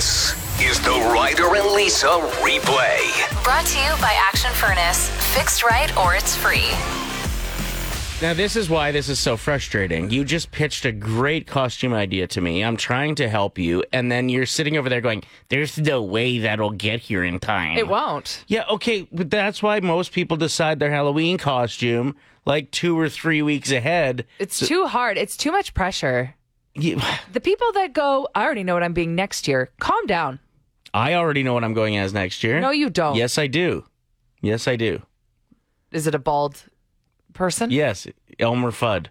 This 0.00 0.32
is 0.62 0.80
the 0.80 1.10
Ryder 1.12 1.56
and 1.56 1.74
Lisa 1.74 2.06
replay. 2.06 3.44
Brought 3.44 3.66
to 3.66 3.78
you 3.78 3.90
by 4.00 4.16
Action 4.18 4.50
Furnace. 4.54 5.10
Fixed 5.36 5.62
right 5.62 5.94
or 5.98 6.14
it's 6.14 6.34
free. 6.34 6.70
Now, 8.26 8.32
this 8.32 8.56
is 8.56 8.70
why 8.70 8.92
this 8.92 9.10
is 9.10 9.18
so 9.18 9.36
frustrating. 9.36 10.10
You 10.10 10.24
just 10.24 10.52
pitched 10.52 10.86
a 10.86 10.92
great 10.92 11.46
costume 11.46 11.92
idea 11.92 12.26
to 12.28 12.40
me. 12.40 12.64
I'm 12.64 12.78
trying 12.78 13.14
to 13.16 13.28
help 13.28 13.58
you, 13.58 13.84
and 13.92 14.10
then 14.10 14.30
you're 14.30 14.46
sitting 14.46 14.78
over 14.78 14.88
there 14.88 15.02
going, 15.02 15.22
There's 15.50 15.76
no 15.76 16.02
way 16.02 16.38
that'll 16.38 16.70
get 16.70 17.00
here 17.00 17.22
in 17.22 17.38
time. 17.38 17.76
It 17.76 17.86
won't. 17.86 18.42
Yeah, 18.46 18.64
okay, 18.70 19.06
but 19.12 19.28
that's 19.28 19.62
why 19.62 19.80
most 19.80 20.12
people 20.12 20.38
decide 20.38 20.78
their 20.78 20.90
Halloween 20.90 21.36
costume 21.36 22.16
like 22.46 22.70
two 22.70 22.98
or 22.98 23.10
three 23.10 23.42
weeks 23.42 23.70
ahead. 23.70 24.24
It's 24.38 24.66
too 24.66 24.86
hard. 24.86 25.18
It's 25.18 25.36
too 25.36 25.52
much 25.52 25.74
pressure. 25.74 26.36
You- 26.74 27.00
The 27.32 27.40
people 27.40 27.72
that 27.72 27.92
go, 27.92 28.28
I 28.34 28.44
already 28.44 28.64
know 28.64 28.74
what 28.74 28.82
I'm 28.82 28.92
being 28.92 29.14
next 29.14 29.46
year. 29.48 29.70
Calm 29.80 30.06
down. 30.06 30.38
I 30.92 31.14
already 31.14 31.42
know 31.42 31.54
what 31.54 31.62
I'm 31.64 31.74
going 31.74 31.96
as 31.96 32.12
next 32.12 32.42
year. 32.42 32.60
No, 32.60 32.70
you 32.70 32.90
don't. 32.90 33.14
Yes, 33.16 33.38
I 33.38 33.46
do. 33.46 33.84
Yes, 34.42 34.66
I 34.66 34.74
do. 34.76 35.02
Is 35.92 36.06
it 36.06 36.14
a 36.14 36.18
bald 36.18 36.64
person? 37.32 37.70
Yes, 37.70 38.06
Elmer 38.38 38.70
Fudd. 38.72 39.06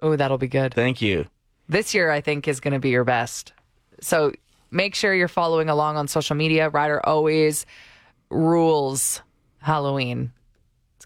Oh, 0.00 0.14
that'll 0.16 0.38
be 0.38 0.48
good. 0.48 0.74
Thank 0.74 1.02
you. 1.02 1.26
This 1.68 1.94
year, 1.94 2.10
I 2.10 2.20
think, 2.20 2.46
is 2.46 2.60
going 2.60 2.74
to 2.74 2.78
be 2.80 2.90
your 2.90 3.04
best. 3.04 3.52
So 4.00 4.32
make 4.70 4.94
sure 4.94 5.14
you're 5.14 5.28
following 5.28 5.68
along 5.68 5.96
on 5.96 6.06
social 6.08 6.36
media. 6.36 6.68
Ryder 6.68 7.04
always 7.04 7.66
rules 8.30 9.22
Halloween. 9.58 10.32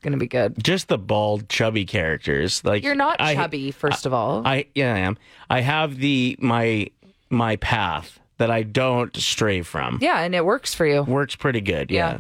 Going 0.07 0.13
to 0.13 0.19
be 0.19 0.29
good. 0.29 0.63
Just 0.63 0.87
the 0.87 0.99
bald, 0.99 1.49
chubby 1.49 1.85
characters. 1.85 2.65
Like 2.65 2.85
You're 2.85 2.95
not 2.95 3.21
I- 3.21 3.35
chubby, 3.35 3.73
first 3.73 4.07
of 4.07 4.15
all. 4.15 4.47
I 4.47 4.67
yeah, 4.73 4.95
I 4.95 4.99
am. 4.99 5.19
I 5.51 5.63
have 5.63 5.99
the 5.99 6.37
my 6.39 6.91
my 7.29 7.57
path 7.57 8.21
that 8.39 8.49
I 8.49 8.63
don't 8.63 9.17
stray 9.17 9.63
from. 9.63 9.99
yeah, 10.01 10.21
and 10.21 10.33
it 10.33 10.45
works 10.45 10.75
for 10.75 10.87
you. 10.87 11.03
Works 11.03 11.35
pretty 11.35 11.61
good. 11.61 11.91
Yeah. 11.91 12.13
Yeah. 12.13 12.19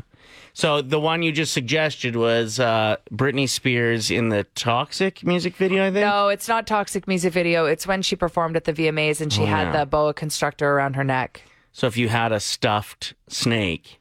So 0.52 0.82
the 0.82 0.98
one 0.98 1.22
you 1.22 1.30
just 1.30 1.52
suggested 1.52 2.16
was 2.16 2.58
uh, 2.58 2.96
Britney 3.12 3.48
Spears 3.48 4.10
in 4.10 4.30
the 4.30 4.42
Toxic 4.56 5.22
music 5.22 5.54
video. 5.54 5.82
I 5.86 5.92
think. 5.92 6.04
No, 6.04 6.26
it's 6.28 6.48
not 6.48 6.66
toxic 6.66 7.06
music 7.06 7.32
video. 7.34 7.66
It's 7.66 7.86
when 7.86 8.02
she 8.02 8.16
performed 8.16 8.56
at 8.56 8.64
the 8.64 8.72
VMAs 8.72 9.20
and 9.20 9.32
she 9.32 9.42
Oh, 9.42 9.46
had 9.46 9.72
yeah. 9.72 9.80
the 9.80 9.86
boa 9.86 10.12
constrictor 10.12 10.68
around 10.72 10.96
her 10.96 11.04
neck. 11.04 11.42
So 11.72 11.86
if 11.86 11.96
you 11.96 12.08
had 12.08 12.32
a 12.32 12.40
stuffed 12.40 13.14
snake, 13.28 14.00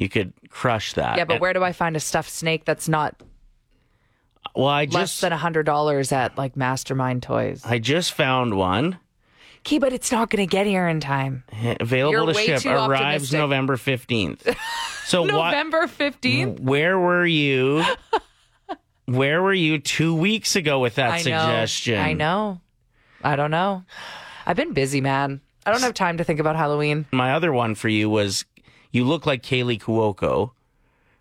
you 0.00 0.08
could 0.08 0.32
crush 0.48 0.94
that. 0.94 1.18
Yeah, 1.18 1.24
but 1.24 1.34
And- 1.34 1.40
where 1.42 1.52
do 1.52 1.62
I 1.62 1.72
find 1.72 1.94
a 1.94 2.00
stuffed 2.00 2.30
snake 2.30 2.64
that's 2.64 2.88
not 2.88 3.20
Well, 4.56 4.66
I 4.68 4.86
just, 4.86 4.94
less 4.94 5.20
than 5.20 5.32
a 5.32 5.36
hundred 5.36 5.64
dollars 5.66 6.10
at 6.10 6.38
like 6.38 6.56
Mastermind 6.56 7.22
Toys? 7.22 7.62
I 7.64 7.78
just 7.78 8.12
found 8.12 8.54
one 8.54 8.98
Okay, 9.66 9.78
but 9.78 9.92
it's 9.92 10.10
not 10.10 10.30
going 10.30 10.40
to 10.48 10.50
get 10.50 10.66
here 10.66 10.88
in 10.88 11.00
time. 11.00 11.44
available 11.80 12.12
You're 12.32 12.32
to 12.32 12.58
ship. 12.58 12.64
Arrives 12.64 12.92
optimistic. 12.94 13.38
November 13.38 13.76
fifteenth. 13.76 14.56
So? 15.04 15.24
November 15.24 15.86
fifteenth. 15.88 16.60
Mm, 16.60 16.64
where 16.64 16.96
were 16.98 17.26
you? 17.26 17.84
Where 19.06 19.42
were 19.42 19.52
you 19.52 19.78
two 19.80 20.14
weeks 20.14 20.54
ago 20.54 20.78
with 20.78 20.94
that 20.94 21.10
I 21.10 21.16
know. 21.16 21.22
suggestion? 21.22 21.98
I 21.98 22.12
know. 22.12 22.60
I 23.24 23.34
don't 23.34 23.50
know. 23.50 23.82
I've 24.46 24.56
been 24.56 24.72
busy, 24.72 25.00
man. 25.00 25.40
I 25.66 25.72
don't 25.72 25.80
have 25.82 25.94
time 25.94 26.18
to 26.18 26.24
think 26.24 26.38
about 26.38 26.54
Halloween. 26.54 27.06
My 27.10 27.32
other 27.34 27.52
one 27.52 27.74
for 27.74 27.88
you 27.88 28.08
was 28.08 28.44
you 28.90 29.04
look 29.04 29.26
like 29.26 29.42
Kaley 29.42 29.80
Cuoco 29.80 30.52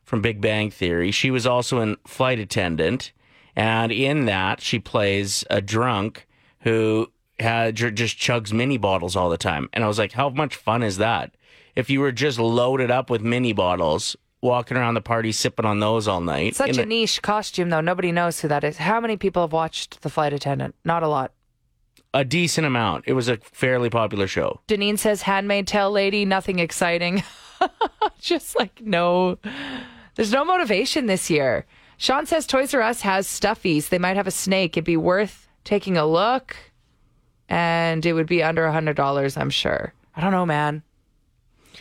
from 0.04 0.22
Big 0.22 0.42
Bang 0.42 0.72
Theory. 0.72 1.12
She 1.12 1.30
was 1.32 1.46
also 1.46 1.80
in 1.82 1.98
Flight 2.06 2.40
Attendant, 2.40 3.12
and 3.56 3.92
in 3.92 4.26
that 4.26 4.62
she 4.62 4.80
plays 4.80 5.44
a 5.50 5.62
drunk 5.62 6.28
who 6.62 7.12
had 7.40 7.76
just 7.76 8.18
chugs 8.18 8.52
mini 8.52 8.78
bottles 8.78 9.16
all 9.16 9.30
the 9.30 9.38
time. 9.38 9.70
And 9.72 9.84
I 9.84 9.88
was 9.88 9.98
like, 10.00 10.12
how 10.14 10.30
much 10.30 10.56
fun 10.56 10.84
is 10.84 10.98
that? 10.98 11.36
If 11.76 11.90
you 11.90 12.02
were 12.02 12.12
just 12.12 12.40
loaded 12.40 12.92
up 12.92 13.10
with 13.10 13.22
mini 13.22 13.54
bottles, 13.54 14.16
walking 14.42 14.76
around 14.76 14.96
the 14.96 15.02
party 15.02 15.32
sipping 15.32 15.66
on 15.66 15.80
those 15.80 16.08
all 16.08 16.22
night. 16.22 16.56
Such 16.56 16.78
a 16.78 16.86
niche 16.86 17.22
costume, 17.22 17.70
though. 17.70 17.80
Nobody 17.82 18.12
knows 18.12 18.42
who 18.42 18.48
that 18.50 18.64
is. 18.64 18.78
How 18.78 19.00
many 19.00 19.16
people 19.16 19.44
have 19.44 19.54
watched 19.54 20.02
The 20.02 20.10
Flight 20.10 20.34
Attendant? 20.34 20.76
Not 20.84 21.04
a 21.04 21.08
lot. 21.08 21.32
a 22.14 22.26
decent 22.26 22.66
amount. 22.66 23.04
It 23.08 23.14
was 23.14 23.30
a 23.30 23.38
fairly 23.38 23.90
popular 23.90 24.28
show. 24.28 24.60
Deneen 24.68 24.98
says, 24.98 25.22
"Handmaid 25.22 25.68
Tale 25.68 25.92
lady, 25.92 26.26
nothing 26.26 26.60
exciting." 26.60 27.24
Just 28.20 28.58
like 28.58 28.82
no, 28.82 29.38
there's 30.16 30.32
no 30.32 30.44
motivation 30.46 31.06
this 31.06 31.30
year. 31.30 31.66
Sean 31.98 32.26
says 32.26 32.46
Toys 32.48 32.74
R 32.74 32.82
Us 32.82 33.02
has 33.02 33.28
stuffies. 33.28 33.90
They 33.90 34.00
might 34.00 34.16
have 34.16 34.28
a 34.28 34.32
snake. 34.32 34.78
It'd 34.78 34.86
be 34.86 34.98
worth 34.98 35.48
taking 35.64 35.98
a 35.98 36.06
look, 36.06 36.56
and 37.50 38.06
it 38.06 38.14
would 38.14 38.28
be 38.28 38.42
under 38.44 38.66
a 38.66 38.72
hundred 38.72 38.96
dollars. 38.96 39.36
I'm 39.38 39.50
sure. 39.50 39.94
I 40.16 40.22
don't 40.22 40.32
know, 40.32 40.46
man. 40.46 40.84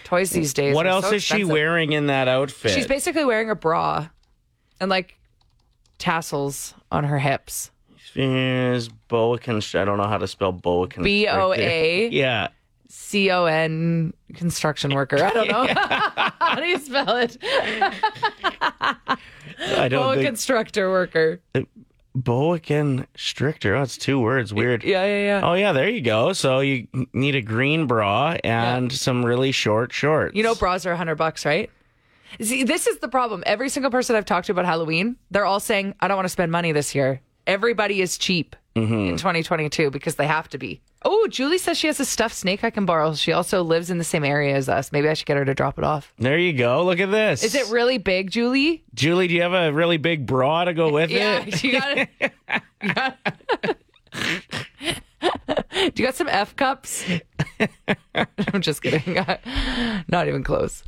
Toys 0.04 0.30
these 0.30 0.54
days. 0.54 0.74
What 0.74 0.86
else 0.86 1.08
so 1.08 1.14
is 1.16 1.22
she 1.22 1.44
wearing 1.44 1.92
in 1.92 2.06
that 2.06 2.28
outfit? 2.28 2.72
She's 2.72 2.86
basically 2.86 3.24
wearing 3.24 3.50
a 3.50 3.54
bra 3.54 4.08
and 4.80 4.88
like 4.90 5.16
tassels 5.98 6.74
on 6.90 7.04
her 7.04 7.18
hips. 7.18 7.70
Is 8.14 8.88
boa 8.88 9.38
const- 9.38 9.76
I 9.76 9.84
don't 9.84 9.98
know 9.98 10.08
how 10.08 10.18
to 10.18 10.26
spell 10.26 10.50
boa 10.50 10.88
constrictor. 10.88 11.04
B 11.04 11.28
O 11.28 11.52
A 11.52 12.08
Yeah. 12.10 12.48
C 12.88 13.30
O 13.30 13.44
N 13.44 14.14
construction 14.34 14.94
worker. 14.94 15.22
I 15.22 15.30
don't 15.30 15.48
know. 15.48 15.66
How 16.40 16.56
do 16.56 16.66
you 16.66 16.78
spell 16.78 17.16
it? 17.16 17.36
I 17.42 17.92
don't 19.88 20.02
Boa 20.02 20.14
think 20.14 20.26
constructor 20.26 20.90
worker. 20.90 21.40
Uh, 21.54 21.62
boa 22.14 22.58
constrictor. 22.58 23.76
Oh, 23.76 23.82
it's 23.82 23.96
two 23.96 24.20
words. 24.20 24.52
Weird. 24.52 24.84
Yeah, 24.84 25.04
yeah, 25.04 25.24
yeah. 25.24 25.40
Oh 25.42 25.54
yeah, 25.54 25.72
there 25.72 25.88
you 25.88 26.00
go. 26.00 26.32
So 26.32 26.60
you 26.60 26.86
need 27.12 27.34
a 27.34 27.42
green 27.42 27.86
bra 27.86 28.36
and 28.44 28.92
some 28.92 29.24
really 29.24 29.52
short 29.52 29.92
shorts. 29.92 30.34
You 30.34 30.42
know, 30.42 30.54
bras 30.54 30.86
are 30.86 30.92
a 30.92 30.96
hundred 30.96 31.16
bucks, 31.16 31.44
right? 31.44 31.70
See, 32.40 32.62
this 32.62 32.86
is 32.86 32.98
the 32.98 33.08
problem. 33.08 33.42
Every 33.46 33.68
single 33.68 33.90
person 33.90 34.14
I've 34.14 34.26
talked 34.26 34.46
to 34.46 34.52
about 34.52 34.66
Halloween, 34.66 35.16
they're 35.30 35.46
all 35.46 35.60
saying, 35.60 35.94
"I 36.00 36.08
don't 36.08 36.16
want 36.16 36.26
to 36.26 36.30
spend 36.30 36.52
money 36.52 36.72
this 36.72 36.94
year." 36.94 37.20
Everybody 37.48 38.00
is 38.00 38.16
cheap 38.16 38.54
Mm-hmm. 38.76 38.94
in 38.94 39.16
2022 39.16 39.90
because 39.90 40.14
they 40.14 40.26
have 40.28 40.48
to 40.50 40.58
be. 40.58 40.80
Oh, 41.04 41.26
Julie 41.28 41.58
says 41.58 41.76
she 41.76 41.88
has 41.88 41.98
a 41.98 42.04
stuffed 42.04 42.36
snake 42.36 42.62
I 42.62 42.70
can 42.70 42.86
borrow. 42.86 43.12
She 43.14 43.32
also 43.32 43.64
lives 43.64 43.90
in 43.90 43.98
the 43.98 44.04
same 44.04 44.24
area 44.24 44.54
as 44.54 44.68
us. 44.68 44.92
Maybe 44.92 45.08
I 45.08 45.14
should 45.14 45.26
get 45.26 45.36
her 45.36 45.44
to 45.44 45.52
drop 45.54 45.78
it 45.78 45.84
off. 45.84 46.12
There 46.20 46.38
you 46.38 46.52
go. 46.52 46.84
Look 46.84 47.00
at 47.00 47.10
this. 47.10 47.42
Is 47.42 47.56
it 47.56 47.68
really 47.72 47.98
big, 47.98 48.30
Julie? 48.30 48.84
Julie? 48.94 49.26
Do 49.26 49.34
you 49.34 49.42
have 49.42 49.52
a 49.52 49.72
really 49.72 49.96
big 49.96 50.26
bra 50.26 50.62
to 50.64 50.74
go 50.74 50.92
with 50.92 51.10
Yeah, 51.10 51.42
it? 51.44 51.64
you 51.64 51.72
got 51.72 51.98
it. 51.98 53.78
Do 55.94 56.02
you 56.02 56.04
got 56.06 56.14
some 56.14 56.28
F 56.28 56.54
cups? 56.54 57.04
I'm 58.14 58.60
just 58.60 58.80
kidding. 58.82 59.14
Not 60.08 60.28
even 60.28 60.44
close. 60.44 60.84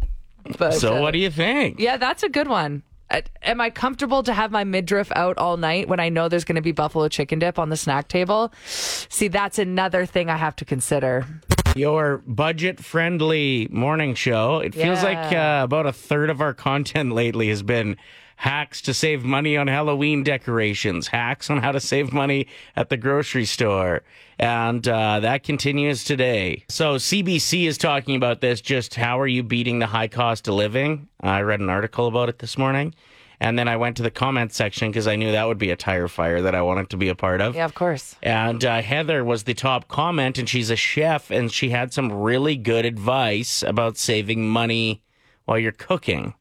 But 0.58 0.74
So 0.74 0.96
uh, 0.96 1.00
what 1.00 1.10
do 1.10 1.18
you 1.18 1.30
think? 1.30 1.80
Yeah, 1.80 1.96
that's 1.96 2.22
a 2.22 2.28
good 2.28 2.46
one. 2.48 2.82
Uh, 3.10 3.20
Am 3.42 3.60
I 3.60 3.70
comfortable 3.70 4.22
to 4.22 4.32
have 4.32 4.50
my 4.50 4.64
midriff 4.64 5.10
out 5.16 5.36
all 5.38 5.56
night 5.56 5.88
when 5.88 5.98
I 5.98 6.08
know 6.08 6.28
there's 6.28 6.44
going 6.44 6.56
to 6.56 6.62
be 6.62 6.72
buffalo 6.72 7.08
chicken 7.08 7.38
dip 7.38 7.58
on 7.58 7.68
the 7.68 7.76
snack 7.76 8.08
table? 8.08 8.52
See, 8.66 9.28
that's 9.28 9.58
another 9.58 10.06
thing 10.06 10.30
I 10.30 10.36
have 10.36 10.54
to 10.56 10.64
consider. 10.64 11.26
Your 11.74 12.18
budget 12.26 12.80
friendly 12.84 13.68
morning 13.70 14.14
show. 14.14 14.58
It 14.58 14.74
feels 14.74 15.02
Yeah. 15.02 15.08
like 15.22 15.32
uh, 15.32 15.64
about 15.64 15.86
a 15.86 15.92
third 15.92 16.30
of 16.30 16.40
our 16.40 16.52
content 16.54 17.12
lately 17.12 17.48
has 17.48 17.62
been 17.62 17.96
hacks 18.40 18.80
to 18.80 18.94
save 18.94 19.22
money 19.22 19.54
on 19.54 19.66
Halloween 19.66 20.22
decorations, 20.22 21.08
hacks 21.08 21.50
on 21.50 21.58
how 21.58 21.72
to 21.72 21.78
save 21.78 22.10
money 22.10 22.46
at 22.74 22.88
the 22.88 22.96
grocery 22.96 23.44
store. 23.44 24.02
And 24.38 24.88
uh, 24.88 25.20
that 25.20 25.42
continues 25.42 26.04
today. 26.04 26.64
So, 26.70 26.96
CBC 26.96 27.66
is 27.66 27.76
talking 27.76 28.16
about 28.16 28.40
this 28.40 28.62
just 28.62 28.94
how 28.94 29.20
are 29.20 29.26
you 29.26 29.42
beating 29.42 29.78
the 29.78 29.86
high 29.86 30.08
cost 30.08 30.48
of 30.48 30.54
living? 30.54 31.08
I 31.20 31.42
read 31.42 31.60
an 31.60 31.68
article 31.68 32.06
about 32.06 32.30
it 32.30 32.38
this 32.38 32.56
morning. 32.56 32.94
And 33.40 33.58
then 33.58 33.68
I 33.68 33.76
went 33.76 33.98
to 33.98 34.02
the 34.02 34.10
comment 34.10 34.54
section 34.54 34.90
because 34.90 35.06
I 35.06 35.16
knew 35.16 35.32
that 35.32 35.46
would 35.46 35.58
be 35.58 35.70
a 35.70 35.76
tire 35.76 36.08
fire 36.08 36.40
that 36.40 36.54
I 36.54 36.62
wanted 36.62 36.88
to 36.90 36.96
be 36.96 37.10
a 37.10 37.14
part 37.14 37.42
of. 37.42 37.54
Yeah, 37.54 37.66
of 37.66 37.74
course. 37.74 38.16
And 38.22 38.64
uh, 38.64 38.80
Heather 38.80 39.22
was 39.22 39.42
the 39.42 39.54
top 39.54 39.88
comment, 39.88 40.38
and 40.38 40.48
she's 40.48 40.70
a 40.70 40.76
chef, 40.76 41.30
and 41.30 41.52
she 41.52 41.70
had 41.70 41.92
some 41.92 42.10
really 42.10 42.56
good 42.56 42.86
advice 42.86 43.62
about 43.62 43.98
saving 43.98 44.48
money 44.48 45.02
while 45.44 45.58
you're 45.58 45.72
cooking. 45.72 46.34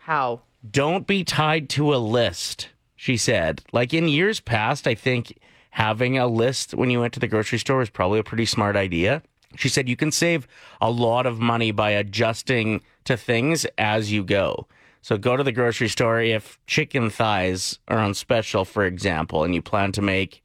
How? 0.00 0.40
Don't 0.70 1.06
be 1.06 1.24
tied 1.24 1.68
to 1.70 1.94
a 1.94 1.96
list, 1.96 2.68
she 2.96 3.16
said. 3.16 3.62
Like 3.72 3.92
in 3.92 4.08
years 4.08 4.40
past, 4.40 4.86
I 4.86 4.94
think 4.94 5.38
having 5.70 6.18
a 6.18 6.26
list 6.26 6.74
when 6.74 6.90
you 6.90 7.00
went 7.00 7.12
to 7.14 7.20
the 7.20 7.28
grocery 7.28 7.58
store 7.58 7.78
was 7.78 7.90
probably 7.90 8.18
a 8.18 8.24
pretty 8.24 8.46
smart 8.46 8.76
idea. 8.76 9.22
She 9.56 9.68
said 9.68 9.88
you 9.88 9.96
can 9.96 10.12
save 10.12 10.48
a 10.80 10.90
lot 10.90 11.26
of 11.26 11.38
money 11.38 11.70
by 11.70 11.90
adjusting 11.90 12.82
to 13.04 13.16
things 13.16 13.66
as 13.78 14.10
you 14.10 14.24
go. 14.24 14.66
So 15.02 15.16
go 15.16 15.36
to 15.36 15.44
the 15.44 15.52
grocery 15.52 15.88
store 15.88 16.20
if 16.20 16.58
chicken 16.66 17.10
thighs 17.10 17.78
are 17.86 17.98
on 17.98 18.14
special, 18.14 18.64
for 18.64 18.84
example, 18.84 19.44
and 19.44 19.54
you 19.54 19.62
plan 19.62 19.92
to 19.92 20.02
make 20.02 20.42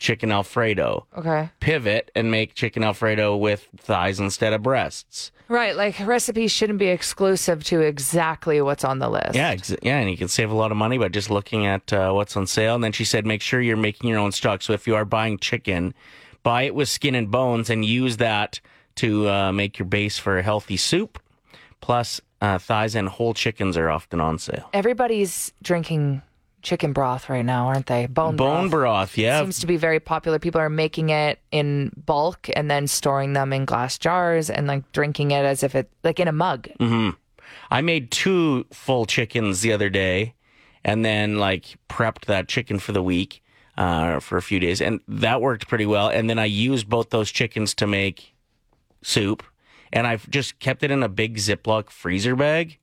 chicken 0.00 0.32
Alfredo. 0.32 1.06
Okay. 1.16 1.50
Pivot 1.60 2.10
and 2.16 2.30
make 2.30 2.54
chicken 2.54 2.82
Alfredo 2.82 3.36
with 3.36 3.68
thighs 3.76 4.18
instead 4.18 4.52
of 4.52 4.62
breasts. 4.62 5.30
Right. 5.46 5.76
Like 5.76 6.00
recipes 6.00 6.50
shouldn't 6.50 6.78
be 6.78 6.88
exclusive 6.88 7.62
to 7.64 7.80
exactly 7.80 8.60
what's 8.60 8.84
on 8.84 8.98
the 8.98 9.08
list. 9.08 9.34
Yeah, 9.34 9.50
ex- 9.50 9.76
yeah, 9.82 9.98
and 9.98 10.10
you 10.10 10.16
can 10.16 10.28
save 10.28 10.50
a 10.50 10.54
lot 10.54 10.70
of 10.70 10.76
money 10.76 10.96
by 10.98 11.08
just 11.08 11.30
looking 11.30 11.66
at 11.66 11.92
uh, 11.92 12.12
what's 12.12 12.36
on 12.36 12.46
sale. 12.46 12.74
And 12.74 12.82
then 12.82 12.92
she 12.92 13.04
said, 13.04 13.26
make 13.26 13.42
sure 13.42 13.60
you're 13.60 13.76
making 13.76 14.08
your 14.08 14.18
own 14.18 14.32
stock. 14.32 14.62
So 14.62 14.72
if 14.72 14.86
you 14.86 14.96
are 14.96 15.04
buying 15.04 15.38
chicken, 15.38 15.94
buy 16.42 16.62
it 16.62 16.74
with 16.74 16.88
skin 16.88 17.14
and 17.14 17.30
bones 17.30 17.68
and 17.68 17.84
use 17.84 18.16
that 18.16 18.60
to 18.96 19.28
uh, 19.28 19.52
make 19.52 19.78
your 19.78 19.86
base 19.86 20.18
for 20.18 20.38
a 20.38 20.42
healthy 20.42 20.76
soup. 20.76 21.20
Plus, 21.80 22.20
uh, 22.40 22.58
thighs 22.58 22.94
and 22.94 23.08
whole 23.08 23.34
chickens 23.34 23.76
are 23.76 23.90
often 23.90 24.20
on 24.20 24.38
sale. 24.38 24.70
Everybody's 24.72 25.52
drinking 25.62 26.22
chicken 26.62 26.92
broth 26.92 27.28
right 27.28 27.44
now, 27.44 27.66
aren't 27.66 27.86
they? 27.86 28.06
Bone, 28.06 28.36
Bone 28.36 28.68
broth. 28.68 28.70
broth, 28.70 29.18
yeah. 29.18 29.40
Seems 29.40 29.60
to 29.60 29.66
be 29.66 29.76
very 29.76 30.00
popular. 30.00 30.38
People 30.38 30.60
are 30.60 30.70
making 30.70 31.10
it 31.10 31.40
in 31.50 31.92
bulk 32.06 32.48
and 32.54 32.70
then 32.70 32.86
storing 32.86 33.32
them 33.32 33.52
in 33.52 33.64
glass 33.64 33.98
jars 33.98 34.50
and 34.50 34.66
like 34.66 34.90
drinking 34.92 35.30
it 35.30 35.44
as 35.44 35.62
if 35.62 35.74
it 35.74 35.90
like 36.04 36.20
in 36.20 36.28
a 36.28 36.32
mug. 36.32 36.68
Mm-hmm. 36.78 37.10
I 37.70 37.80
made 37.80 38.10
two 38.10 38.66
full 38.72 39.06
chickens 39.06 39.60
the 39.60 39.72
other 39.72 39.88
day 39.90 40.34
and 40.84 41.04
then 41.04 41.38
like 41.38 41.76
prepped 41.88 42.26
that 42.26 42.48
chicken 42.48 42.78
for 42.78 42.92
the 42.92 43.02
week 43.02 43.42
uh, 43.76 44.20
for 44.20 44.36
a 44.36 44.42
few 44.42 44.58
days. 44.58 44.80
And 44.80 45.00
that 45.08 45.40
worked 45.40 45.68
pretty 45.68 45.86
well. 45.86 46.08
And 46.08 46.28
then 46.28 46.38
I 46.38 46.46
used 46.46 46.88
both 46.88 47.10
those 47.10 47.30
chickens 47.30 47.74
to 47.76 47.86
make 47.86 48.34
soup. 49.02 49.42
And 49.92 50.06
I've 50.06 50.28
just 50.30 50.58
kept 50.60 50.82
it 50.82 50.90
in 50.90 51.02
a 51.02 51.08
big 51.08 51.36
Ziploc 51.36 51.90
freezer 51.90 52.36
bag. 52.36 52.78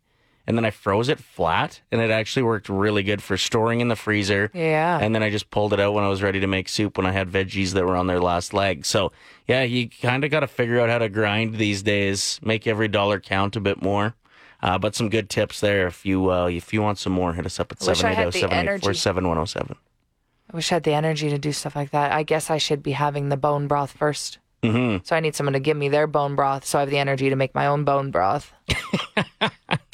And 0.48 0.58
then 0.58 0.66
I 0.66 0.72
froze 0.72 1.10
it 1.10 1.20
flat. 1.20 1.82
And 1.92 2.02
it 2.02 2.10
actually 2.10 2.44
worked 2.44 2.70
really 2.70 3.04
good 3.04 3.22
for 3.22 3.38
storing 3.38 3.82
in 3.82 3.90
the 3.90 3.96
freezer. 3.96 4.50
Yeah. 4.54 4.98
And 5.00 5.14
then 5.14 5.22
I 5.22 5.30
just 5.30 5.50
pulled 5.50 5.74
it 5.74 5.80
out 5.80 5.94
when 5.94 6.04
I 6.04 6.08
was 6.08 6.24
ready 6.24 6.40
to 6.40 6.48
make 6.48 6.70
soup 6.70 6.98
when 6.98 7.06
I 7.06 7.12
had 7.12 7.30
veggies 7.30 7.74
that 7.74 7.86
were 7.86 7.96
on 7.96 8.08
their 8.08 8.22
last 8.22 8.54
leg. 8.54 8.86
So 8.86 9.12
yeah, 9.48 9.64
you 9.64 9.90
kind 9.90 10.24
of 10.24 10.32
got 10.32 10.40
to 10.40 10.48
figure 10.48 10.80
out 10.80 10.90
how 10.90 11.00
to 11.00 11.10
grind 11.10 11.56
these 11.56 11.84
days, 11.84 12.40
make 12.42 12.66
every 12.66 12.88
dollar 12.88 13.20
count 13.20 13.56
a 13.56 13.60
bit 13.60 13.82
more. 13.82 14.16
Uh, 14.64 14.78
but 14.78 14.96
some 14.96 15.10
good 15.10 15.30
tips 15.30 15.60
there. 15.60 15.86
If 15.86 16.04
you 16.04 16.32
uh, 16.32 16.48
if 16.48 16.74
you 16.74 16.82
want 16.82 16.98
some 16.98 17.14
more, 17.14 17.34
hit 17.34 17.46
us 17.46 17.60
up 17.60 17.72
at 17.72 17.84
I 17.84 17.92
wish 17.92 18.04
I 18.04 18.14
had 18.14 18.30
780-784-7107. 18.30 19.76
I 20.52 20.56
wish 20.56 20.72
I 20.72 20.76
had 20.76 20.84
the 20.84 20.94
energy 20.94 21.30
to 21.30 21.38
do 21.38 21.52
stuff 21.52 21.76
like 21.76 21.92
that. 21.92 22.12
I 22.12 22.24
guess 22.24 22.50
I 22.50 22.58
should 22.58 22.82
be 22.82 22.94
having 22.94 23.30
the 23.30 23.38
bone 23.38 23.68
broth 23.68 23.96
1st 24.00 24.38
Mm-hmm. 24.64 25.04
So 25.04 25.16
I 25.16 25.20
need 25.20 25.36
someone 25.36 25.54
to 25.54 25.60
give 25.60 25.78
me 25.78 25.90
their 25.90 26.08
bone 26.08 26.36
broth 26.36 26.66
so 26.66 26.80
I 26.80 26.82
have 26.82 26.90
the 26.90 26.98
energy 26.98 27.30
to 27.30 27.36
make 27.36 27.54
my 27.54 27.68
own 27.68 27.84
bone 27.84 28.12
broth. 28.12 28.52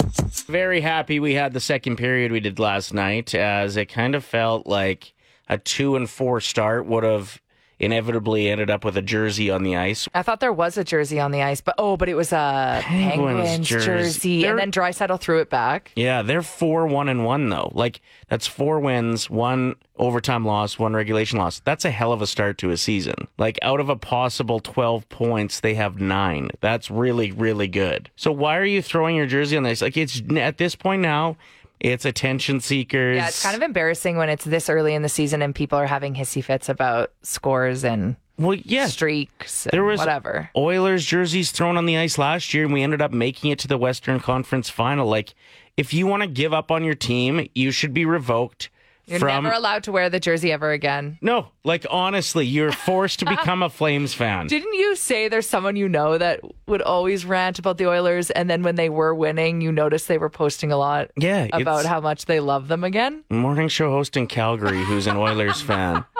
Very 0.46 0.80
happy 0.80 1.20
we 1.20 1.34
had 1.34 1.52
the 1.52 1.60
second 1.60 1.96
period 1.96 2.30
we 2.30 2.40
did 2.40 2.58
last 2.58 2.94
night, 2.94 3.34
as 3.34 3.76
it 3.76 3.86
kind 3.86 4.14
of 4.14 4.24
felt 4.24 4.66
like 4.66 5.14
a 5.48 5.58
two 5.58 5.96
and 5.96 6.08
four 6.08 6.40
start 6.40 6.86
would 6.86 7.04
have 7.04 7.40
inevitably 7.78 8.48
ended 8.48 8.70
up 8.70 8.84
with 8.84 8.96
a 8.96 9.02
jersey 9.02 9.50
on 9.50 9.62
the 9.62 9.76
ice. 9.76 10.08
I 10.14 10.22
thought 10.22 10.40
there 10.40 10.52
was 10.52 10.76
a 10.76 10.84
jersey 10.84 11.20
on 11.20 11.30
the 11.30 11.42
ice, 11.42 11.60
but 11.60 11.74
oh, 11.78 11.96
but 11.96 12.08
it 12.08 12.14
was 12.14 12.32
a 12.32 12.80
Penguins 12.82 13.40
Penguins, 13.40 13.68
jersey. 13.68 13.86
jersey. 13.86 14.44
And 14.46 14.58
then 14.58 14.72
Draisaitl 14.72 15.20
threw 15.20 15.40
it 15.40 15.50
back. 15.50 15.92
Yeah, 15.96 16.22
they're 16.22 16.42
four 16.42 16.86
one 16.86 17.08
and 17.08 17.24
one 17.24 17.48
though. 17.48 17.70
Like 17.74 18.00
that's 18.28 18.46
four 18.46 18.80
wins, 18.80 19.28
one 19.28 19.76
overtime 19.96 20.44
loss, 20.44 20.78
one 20.78 20.94
regulation 20.94 21.38
loss. 21.38 21.60
That's 21.60 21.84
a 21.84 21.90
hell 21.90 22.12
of 22.12 22.22
a 22.22 22.26
start 22.26 22.58
to 22.58 22.70
a 22.70 22.76
season. 22.76 23.28
Like 23.38 23.58
out 23.62 23.80
of 23.80 23.88
a 23.88 23.96
possible 23.96 24.60
twelve 24.60 25.08
points, 25.08 25.60
they 25.60 25.74
have 25.74 26.00
nine. 26.00 26.50
That's 26.60 26.90
really 26.90 27.32
really 27.32 27.68
good. 27.68 28.10
So 28.16 28.32
why 28.32 28.56
are 28.56 28.64
you 28.64 28.82
throwing 28.82 29.16
your 29.16 29.26
jersey 29.26 29.56
on 29.56 29.62
this? 29.62 29.82
Like 29.82 29.96
it's 29.96 30.22
at 30.36 30.58
this 30.58 30.74
point 30.74 31.02
now, 31.02 31.36
it's 31.80 32.04
attention 32.04 32.60
seekers. 32.60 33.16
Yeah, 33.16 33.28
it's 33.28 33.42
kind 33.42 33.56
of 33.56 33.62
embarrassing 33.62 34.16
when 34.16 34.28
it's 34.28 34.44
this 34.44 34.68
early 34.68 34.94
in 34.94 35.02
the 35.02 35.08
season 35.08 35.42
and 35.42 35.54
people 35.54 35.78
are 35.78 35.86
having 35.86 36.14
hissy 36.14 36.42
fits 36.42 36.68
about 36.68 37.12
scores 37.22 37.84
and 37.84 38.16
well, 38.36 38.54
yeah. 38.54 38.86
streaks 38.86 39.68
There 39.70 39.84
was 39.84 39.98
whatever. 39.98 40.50
Oilers 40.56 41.04
jerseys 41.04 41.52
thrown 41.52 41.76
on 41.76 41.86
the 41.86 41.96
ice 41.96 42.18
last 42.18 42.52
year, 42.52 42.64
and 42.64 42.72
we 42.72 42.82
ended 42.82 43.00
up 43.00 43.12
making 43.12 43.50
it 43.50 43.60
to 43.60 43.68
the 43.68 43.78
Western 43.78 44.18
Conference 44.18 44.68
Final. 44.68 45.06
Like, 45.06 45.34
if 45.76 45.94
you 45.94 46.06
want 46.06 46.22
to 46.22 46.28
give 46.28 46.52
up 46.52 46.70
on 46.70 46.82
your 46.82 46.94
team, 46.94 47.48
you 47.54 47.70
should 47.70 47.94
be 47.94 48.04
revoked 48.04 48.70
You're 49.06 49.18
from 49.18 49.44
never 49.44 49.54
allowed 49.54 49.84
to 49.84 49.92
wear 49.92 50.08
the 50.08 50.18
jersey 50.20 50.50
ever 50.50 50.70
again. 50.72 51.18
No, 51.20 51.48
like 51.62 51.84
honestly, 51.90 52.46
you're 52.46 52.72
forced 52.72 53.18
to 53.18 53.26
become 53.26 53.62
a 53.62 53.68
Flames 53.68 54.14
fan. 54.14 54.46
Didn't 54.48 54.72
you 54.74 54.96
say 54.96 55.28
there's 55.28 55.48
someone 55.48 55.76
you 55.76 55.88
know 55.88 56.16
that 56.16 56.40
would 56.66 56.80
always 56.82 57.24
rant 57.26 57.58
about 57.58 57.76
the 57.78 57.86
Oilers 57.86 58.30
and 58.30 58.48
then 58.48 58.62
when 58.62 58.76
they 58.76 58.88
were 58.88 59.14
winning, 59.14 59.60
you 59.60 59.70
noticed 59.72 60.08
they 60.08 60.18
were 60.18 60.30
posting 60.30 60.72
a 60.72 60.76
lot 60.78 61.10
Yeah, 61.16 61.48
about 61.52 61.84
how 61.84 62.00
much 62.00 62.24
they 62.24 62.40
love 62.40 62.68
them 62.68 62.82
again? 62.84 63.24
Morning 63.30 63.68
show 63.68 63.90
host 63.90 64.16
in 64.16 64.26
Calgary 64.26 64.82
who's 64.84 65.06
an 65.06 65.16
Oilers 65.16 65.60
fan. 65.60 66.04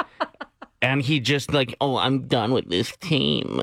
And 0.82 1.00
he 1.00 1.19
just 1.19 1.50
like, 1.54 1.75
oh, 1.81 1.96
I'm 1.96 2.26
done 2.26 2.52
with 2.52 2.69
this 2.69 2.94
team. 2.98 3.62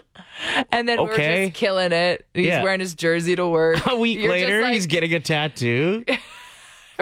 And 0.72 0.90
then 0.90 0.98
Okay. 0.98 1.42
were 1.42 1.46
just 1.50 1.54
killing 1.56 1.92
it. 1.92 2.26
He's 2.34 2.48
Yeah. 2.48 2.64
wearing 2.64 2.80
his 2.80 2.96
jersey 2.96 3.36
to 3.36 3.48
work. 3.48 3.86
A 3.92 3.96
week 3.96 4.18
You're 4.18 4.32
later, 4.32 4.64
like- 4.64 4.74
he's 4.74 4.88
getting 4.88 5.14
a 5.14 5.20
tattoo. 5.20 6.04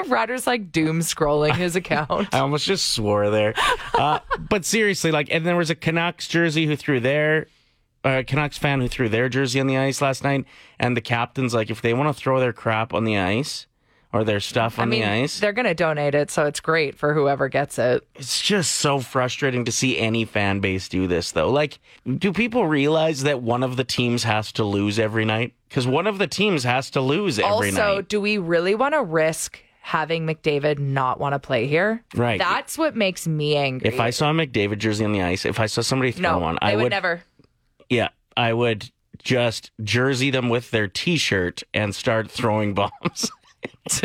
Ryder's 0.07 0.48
like 0.48 0.72
doom 0.72 1.00
scrolling 1.00 1.56
his 1.56 1.75
account. 1.75 2.30
I 2.34 2.40
almost 2.40 2.66
just 2.66 2.94
swore 2.94 3.30
there. 3.30 3.54
Uh, 3.94 4.19
but 4.50 4.66
seriously, 4.66 5.12
like, 5.12 5.28
and 5.31 5.46
there 5.46 5.56
was 5.56 5.69
a 5.69 5.75
Canucks 5.75 6.28
jersey 6.28 6.66
who 6.66 6.75
threw 6.75 7.00
their 7.00 7.48
uh, 8.04 8.24
Canucks 8.25 8.57
fan 8.57 8.81
who 8.81 8.88
threw 8.88 9.10
their 9.10 9.30
jersey 9.30 9.60
on 9.60 9.68
the 9.68 9.78
ice 9.78 10.01
last 10.01 10.24
night, 10.24 10.46
and 10.80 10.96
the 10.96 11.01
captain's 11.01 11.54
like, 11.54 11.69
if 11.69 11.81
they 11.81 11.94
want 11.94 12.16
to 12.16 12.19
throw 12.19 12.40
their 12.40 12.54
crap 12.54 12.94
on 12.94 13.04
the 13.04 13.18
ice 13.18 13.68
or 14.12 14.24
their 14.24 14.40
stuff 14.40 14.80
on 14.80 14.88
I 14.88 14.90
mean, 14.90 15.01
the 15.01 15.07
ice, 15.07 15.40
they're 15.40 15.54
going 15.54 15.68
to 15.68 15.74
donate 15.74 16.16
it, 16.16 16.31
so 16.31 16.45
it's 16.45 16.60
great 16.60 16.95
for 16.95 17.13
whoever 17.13 17.48
gets 17.50 17.78
it. 17.78 18.07
it's 18.16 18.42
just 18.42 18.72
so 18.72 19.00
frustrating 19.00 19.66
to 19.66 19.72
see 19.72 19.98
any 19.98 20.25
fan 20.25 20.62
base 20.62 20.88
do 20.88 21.07
this, 21.07 21.31
though. 21.31 21.52
Like, 21.52 21.80
do 22.18 22.31
people 22.31 22.66
realize 22.66 23.24
that 23.24 23.42
one 23.42 23.63
of 23.63 23.75
the 23.75 23.84
teams 23.84 24.24
has 24.24 24.52
to 24.54 24.63
lose 24.63 24.98
every 24.98 25.25
night? 25.25 25.54
Because 25.68 25.86
one 25.86 26.07
of 26.07 26.18
the 26.18 26.28
teams 26.28 26.63
has 26.63 26.90
to 26.92 27.02
lose 27.02 27.38
every 27.38 27.52
also, 27.52 27.72
night. 27.72 27.81
Also, 27.81 28.02
do 28.02 28.19
we 28.22 28.38
really 28.38 28.74
want 28.74 28.95
to 28.95 29.04
risk 29.04 29.60
having 29.90 30.28
McDavid 30.28 30.78
not 30.78 31.20
want 31.20 31.34
to 31.34 31.40
play 31.40 31.66
here? 31.66 32.04
Right. 32.14 32.38
That's 32.38 32.78
what 32.78 32.96
makes 32.96 33.28
me 33.28 33.56
angry. 33.56 33.90
If 33.90 34.00
I 34.00 34.12
saw 34.12 34.30
a 34.30 34.34
McDavid 34.34 34.78
jersey 34.78 35.04
on 35.04 35.14
the 35.14 35.24
ice, 35.24 35.46
if 35.46 35.60
I 35.60 35.66
saw 35.66 35.82
somebody 35.82 36.12
throw 36.12 36.34
no, 36.34 36.38
one, 36.38 36.60
I 36.62 36.76
would, 36.76 36.84
would 36.84 36.90
never. 36.92 37.24
Yeah, 37.90 38.10
I 38.38 38.54
would 38.54 38.92
just 39.18 39.72
jersey 39.84 40.30
them 40.30 40.50
with 40.50 40.70
their 40.70 40.88
T-shirt 40.88 41.64
and 41.74 41.96
start 41.96 42.30
throwing 42.30 42.76
bombs. 42.76 43.32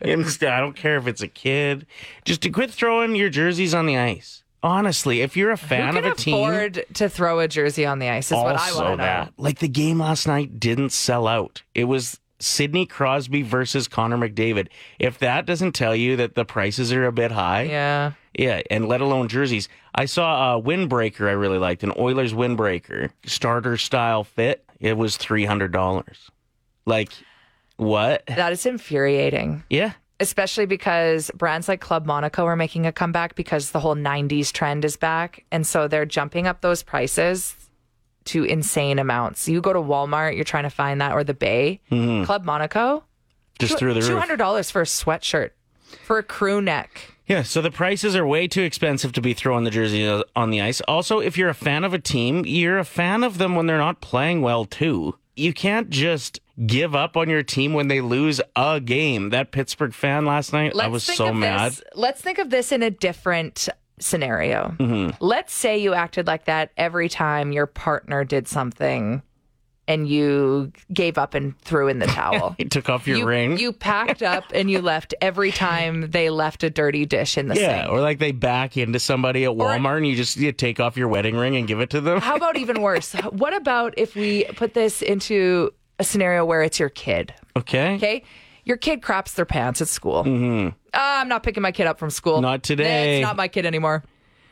Instead, 0.00 0.52
I 0.52 0.60
don't 0.60 0.76
care 0.76 0.96
if 0.96 1.08
it's 1.08 1.20
a 1.20 1.28
kid. 1.28 1.84
Just 2.24 2.40
to 2.42 2.50
quit 2.50 2.70
throwing 2.70 3.16
your 3.16 3.28
jerseys 3.28 3.74
on 3.74 3.86
the 3.86 3.98
ice. 3.98 4.44
Honestly, 4.62 5.20
if 5.20 5.36
you're 5.36 5.50
a 5.50 5.56
fan 5.56 5.96
of 5.96 6.04
a 6.04 6.14
team, 6.14 6.34
afford 6.34 6.84
to 6.94 7.08
throw 7.08 7.40
a 7.40 7.48
jersey 7.48 7.84
on 7.84 7.98
the 7.98 8.08
ice? 8.08 8.30
Is 8.30 8.36
what 8.36 8.54
I 8.54 8.72
want 8.72 8.84
to 8.84 8.90
know. 8.90 8.96
that 8.98 9.32
like 9.36 9.58
the 9.58 9.68
game 9.68 9.98
last 9.98 10.28
night 10.28 10.60
didn't 10.60 10.90
sell 10.90 11.26
out. 11.26 11.62
It 11.74 11.84
was 11.84 12.20
Sidney 12.42 12.86
Crosby 12.86 13.42
versus 13.42 13.88
Connor 13.88 14.18
McDavid. 14.18 14.68
If 14.98 15.18
that 15.18 15.46
doesn't 15.46 15.72
tell 15.72 15.94
you 15.96 16.16
that 16.16 16.34
the 16.34 16.44
prices 16.44 16.92
are 16.92 17.06
a 17.06 17.12
bit 17.12 17.32
high, 17.32 17.62
Yeah. 17.62 18.12
yeah, 18.36 18.60
and 18.70 18.88
let 18.88 19.00
alone 19.00 19.28
jerseys. 19.28 19.68
I 19.94 20.06
saw 20.06 20.56
a 20.56 20.62
windbreaker 20.62 21.28
I 21.28 21.32
really 21.32 21.58
liked, 21.58 21.82
an 21.82 21.92
Oilers 21.98 22.32
windbreaker, 22.32 23.10
starter 23.26 23.76
style 23.76 24.24
fit. 24.24 24.64
It 24.80 24.96
was 24.96 25.16
three 25.16 25.44
hundred 25.44 25.72
dollars. 25.72 26.30
Like, 26.86 27.12
what? 27.76 28.24
That 28.26 28.52
is 28.52 28.66
infuriating. 28.66 29.62
Yeah, 29.70 29.92
especially 30.20 30.66
because 30.66 31.30
brands 31.34 31.68
like 31.68 31.80
Club 31.80 32.06
Monaco 32.06 32.44
are 32.46 32.56
making 32.56 32.86
a 32.86 32.92
comeback 32.92 33.34
because 33.34 33.70
the 33.70 33.80
whole 33.80 33.94
90s 33.96 34.52
trend 34.52 34.84
is 34.84 34.96
back. 34.96 35.44
And 35.50 35.66
so 35.66 35.88
they're 35.88 36.06
jumping 36.06 36.46
up 36.46 36.60
those 36.60 36.82
prices 36.82 37.54
to 38.26 38.44
insane 38.44 38.98
amounts. 38.98 39.48
You 39.48 39.60
go 39.60 39.72
to 39.72 39.80
Walmart, 39.80 40.34
you're 40.34 40.44
trying 40.44 40.64
to 40.64 40.70
find 40.70 41.00
that, 41.00 41.12
or 41.12 41.24
the 41.24 41.34
Bay. 41.34 41.80
Mm-hmm. 41.90 42.24
Club 42.24 42.44
Monaco, 42.44 43.04
just 43.58 43.78
through 43.78 43.94
the 43.94 44.00
roof. 44.00 44.22
$200 44.22 44.70
for 44.70 44.82
a 44.82 44.84
sweatshirt, 44.84 45.50
for 46.04 46.18
a 46.18 46.22
crew 46.22 46.60
neck. 46.60 47.12
Yeah, 47.26 47.42
so 47.42 47.62
the 47.62 47.70
prices 47.70 48.16
are 48.16 48.26
way 48.26 48.48
too 48.48 48.62
expensive 48.62 49.12
to 49.12 49.20
be 49.20 49.32
throwing 49.32 49.64
the 49.64 49.70
jersey 49.70 50.22
on 50.34 50.50
the 50.50 50.60
ice. 50.60 50.80
Also, 50.82 51.20
if 51.20 51.38
you're 51.38 51.48
a 51.48 51.54
fan 51.54 51.84
of 51.84 51.94
a 51.94 51.98
team, 51.98 52.44
you're 52.44 52.78
a 52.78 52.84
fan 52.84 53.22
of 53.22 53.38
them 53.38 53.54
when 53.54 53.66
they're 53.66 53.78
not 53.78 54.00
playing 54.00 54.42
well 54.42 54.64
too. 54.64 55.16
You 55.34 55.54
can't 55.54 55.88
just 55.88 56.40
give 56.66 56.94
up 56.94 57.16
on 57.16 57.30
your 57.30 57.42
team 57.42 57.72
when 57.72 57.88
they 57.88 58.00
lose 58.00 58.40
a 58.54 58.80
game. 58.80 59.30
That 59.30 59.50
Pittsburgh 59.50 59.94
fan 59.94 60.26
last 60.26 60.52
night, 60.52 60.74
I 60.78 60.88
was 60.88 61.04
so 61.04 61.32
mad. 61.32 61.72
This, 61.72 61.82
let's 61.94 62.20
think 62.20 62.38
of 62.38 62.50
this 62.50 62.72
in 62.72 62.82
a 62.82 62.90
different 62.90 63.68
scenario. 64.02 64.74
Mm-hmm. 64.78 65.24
Let's 65.24 65.54
say 65.54 65.78
you 65.78 65.94
acted 65.94 66.26
like 66.26 66.44
that 66.46 66.72
every 66.76 67.08
time 67.08 67.52
your 67.52 67.66
partner 67.66 68.24
did 68.24 68.48
something 68.48 69.22
and 69.88 70.08
you 70.08 70.72
gave 70.92 71.18
up 71.18 71.34
and 71.34 71.58
threw 71.60 71.88
in 71.88 71.98
the 71.98 72.06
towel. 72.18 72.54
You 72.58 72.68
took 72.68 72.88
off 72.88 73.06
your 73.06 73.18
you, 73.18 73.26
ring. 73.26 73.58
You 73.58 73.72
packed 73.72 74.22
up 74.22 74.44
and 74.54 74.70
you 74.70 74.80
left 74.80 75.14
every 75.20 75.50
time 75.50 76.10
they 76.10 76.30
left 76.30 76.62
a 76.62 76.70
dirty 76.70 77.04
dish 77.04 77.36
in 77.36 77.48
the 77.48 77.56
yeah, 77.56 77.82
sink. 77.82 77.92
or 77.92 78.00
like 78.00 78.18
they 78.18 78.32
back 78.32 78.76
into 78.76 78.98
somebody 78.98 79.44
at 79.44 79.50
Walmart 79.50 79.98
and 79.98 80.06
you 80.06 80.16
just 80.16 80.36
you 80.36 80.52
take 80.52 80.80
off 80.80 80.96
your 80.96 81.08
wedding 81.08 81.36
ring 81.36 81.56
and 81.56 81.66
give 81.66 81.80
it 81.80 81.90
to 81.90 82.00
them. 82.00 82.20
How 82.20 82.36
about 82.36 82.56
even 82.56 82.82
worse? 82.82 83.14
What 83.32 83.54
about 83.54 83.94
if 83.96 84.14
we 84.14 84.44
put 84.56 84.74
this 84.74 85.00
into 85.00 85.72
a 85.98 86.04
scenario 86.04 86.44
where 86.44 86.62
it's 86.62 86.78
your 86.78 86.90
kid? 86.90 87.34
Okay. 87.56 87.96
Okay. 87.96 88.24
Your 88.64 88.76
kid 88.76 89.02
craps 89.02 89.32
their 89.32 89.44
pants 89.44 89.80
at 89.80 89.88
school. 89.88 90.24
Mm-hmm. 90.24 90.76
Ah, 90.94 91.20
I'm 91.20 91.28
not 91.28 91.42
picking 91.42 91.62
my 91.62 91.72
kid 91.72 91.86
up 91.86 91.98
from 91.98 92.10
school. 92.10 92.40
Not 92.40 92.62
today. 92.62 93.18
It's 93.18 93.26
not 93.26 93.36
my 93.36 93.48
kid 93.48 93.66
anymore. 93.66 94.02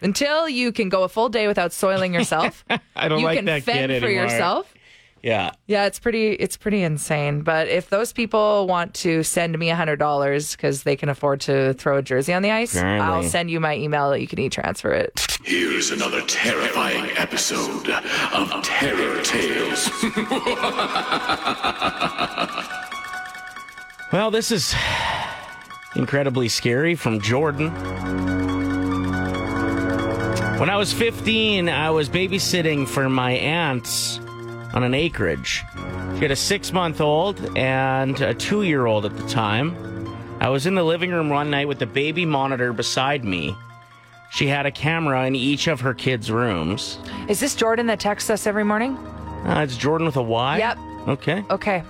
Until 0.02 0.48
you 0.48 0.72
can 0.72 0.88
go 0.88 1.02
a 1.02 1.08
full 1.08 1.28
day 1.28 1.46
without 1.46 1.72
soiling 1.72 2.14
yourself, 2.14 2.64
I 2.96 3.08
don't 3.08 3.20
you 3.20 3.26
like 3.26 3.38
can 3.38 3.44
that 3.46 3.62
fend 3.64 3.90
kid 3.90 4.00
for 4.00 4.06
anymore. 4.06 4.24
yourself. 4.24 4.74
Yeah. 5.22 5.50
Yeah, 5.66 5.84
it's 5.84 5.98
pretty 5.98 6.30
it's 6.30 6.56
pretty 6.56 6.82
insane. 6.82 7.42
But 7.42 7.68
if 7.68 7.90
those 7.90 8.10
people 8.10 8.66
want 8.66 8.94
to 8.94 9.22
send 9.22 9.58
me 9.58 9.68
hundred 9.68 9.98
dollars 9.98 10.52
because 10.52 10.84
they 10.84 10.96
can 10.96 11.10
afford 11.10 11.42
to 11.42 11.74
throw 11.74 11.98
a 11.98 12.02
jersey 12.02 12.32
on 12.32 12.40
the 12.40 12.50
ice, 12.50 12.74
Apparently. 12.74 13.06
I'll 13.06 13.22
send 13.22 13.50
you 13.50 13.60
my 13.60 13.76
email 13.76 14.08
that 14.08 14.22
you 14.22 14.26
can 14.26 14.38
e-transfer 14.38 14.92
it. 14.92 15.26
Here's 15.44 15.90
another 15.90 16.22
terrifying 16.22 17.10
episode 17.18 17.90
of 18.32 18.62
Terror 18.64 19.20
Tales. 19.22 19.90
Well, 24.12 24.32
this 24.32 24.50
is 24.50 24.74
incredibly 25.96 26.48
scary 26.48 26.94
from 26.94 27.20
Jordan. 27.20 27.70
When 30.58 30.68
I 30.68 30.76
was 30.76 30.92
15, 30.92 31.68
I 31.68 31.90
was 31.90 32.08
babysitting 32.08 32.86
for 32.86 33.08
my 33.08 33.32
aunts 33.32 34.18
on 34.74 34.82
an 34.82 34.94
acreage. 34.94 35.64
She 36.14 36.20
had 36.20 36.30
a 36.30 36.36
six 36.36 36.72
month 36.72 37.00
old 37.00 37.56
and 37.56 38.20
a 38.20 38.34
two 38.34 38.62
year 38.62 38.86
old 38.86 39.06
at 39.06 39.16
the 39.16 39.26
time. 39.26 39.74
I 40.38 40.48
was 40.48 40.66
in 40.66 40.74
the 40.74 40.84
living 40.84 41.10
room 41.10 41.30
one 41.30 41.50
night 41.50 41.66
with 41.68 41.78
the 41.78 41.86
baby 41.86 42.26
monitor 42.26 42.72
beside 42.72 43.24
me. 43.24 43.54
She 44.30 44.46
had 44.46 44.64
a 44.66 44.70
camera 44.70 45.26
in 45.26 45.34
each 45.34 45.66
of 45.66 45.80
her 45.80 45.92
kids' 45.92 46.30
rooms. 46.30 46.98
Is 47.28 47.40
this 47.40 47.54
Jordan 47.54 47.86
that 47.86 47.98
texts 48.00 48.30
us 48.30 48.46
every 48.46 48.64
morning? 48.64 48.96
Uh, 48.96 49.62
it's 49.64 49.76
Jordan 49.76 50.06
with 50.06 50.16
a 50.16 50.22
Y? 50.22 50.58
Yep. 50.58 50.78
Okay. 51.08 51.44
Okay. 51.50 51.82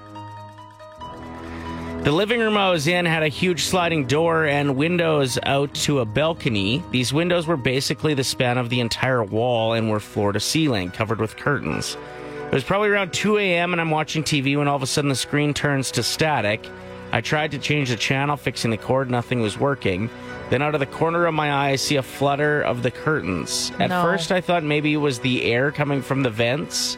The 2.03 2.13
living 2.13 2.41
room 2.41 2.57
I 2.57 2.71
was 2.71 2.87
in 2.87 3.05
had 3.05 3.23
a 3.23 3.29
huge 3.29 3.65
sliding 3.65 4.07
door 4.07 4.47
and 4.47 4.75
windows 4.75 5.39
out 5.43 5.75
to 5.75 5.99
a 5.99 6.07
balcony. 6.07 6.83
These 6.91 7.13
windows 7.13 7.47
were 7.47 7.59
basically 7.59 8.15
the 8.15 8.25
span 8.25 8.57
of 8.57 8.71
the 8.71 8.81
entire 8.81 9.23
wall 9.23 9.75
and 9.75 9.91
were 9.91 10.01
floor 10.01 10.33
to 10.33 10.41
ceiling, 10.41 10.93
covered 10.93 11.21
with 11.21 11.37
curtains. 11.37 11.99
It 12.47 12.55
was 12.55 12.65
probably 12.65 12.89
around 12.89 13.13
2 13.13 13.37
a.m., 13.37 13.73
and 13.73 13.81
I'm 13.83 13.91
watching 13.91 14.23
TV 14.23 14.57
when 14.57 14.67
all 14.67 14.77
of 14.77 14.83
a 14.83 14.87
sudden 14.87 15.11
the 15.11 15.15
screen 15.15 15.53
turns 15.53 15.91
to 15.91 16.03
static. 16.03 16.67
I 17.13 17.21
tried 17.21 17.51
to 17.51 17.59
change 17.59 17.91
the 17.91 17.97
channel, 17.97 18.39
fixing 18.39 18.71
the 18.71 18.79
cord, 18.79 19.11
nothing 19.11 19.43
was 19.43 19.59
working. 19.59 20.09
Then, 20.49 20.63
out 20.63 20.75
of 20.75 20.81
the 20.81 20.87
corner 20.87 21.27
of 21.27 21.35
my 21.35 21.53
eye, 21.53 21.73
I 21.73 21.77
see 21.77 21.97
a 21.97 22.03
flutter 22.03 22.63
of 22.63 22.83
the 22.83 22.91
curtains. 22.91 23.73
At 23.79 23.91
No. 23.91 24.03
first, 24.03 24.33
I 24.33 24.41
thought 24.41 24.65
maybe 24.65 24.95
it 24.95 24.97
was 24.97 25.19
the 25.19 25.45
air 25.53 25.71
coming 25.71 26.01
from 26.01 26.23
the 26.23 26.31
vents 26.31 26.97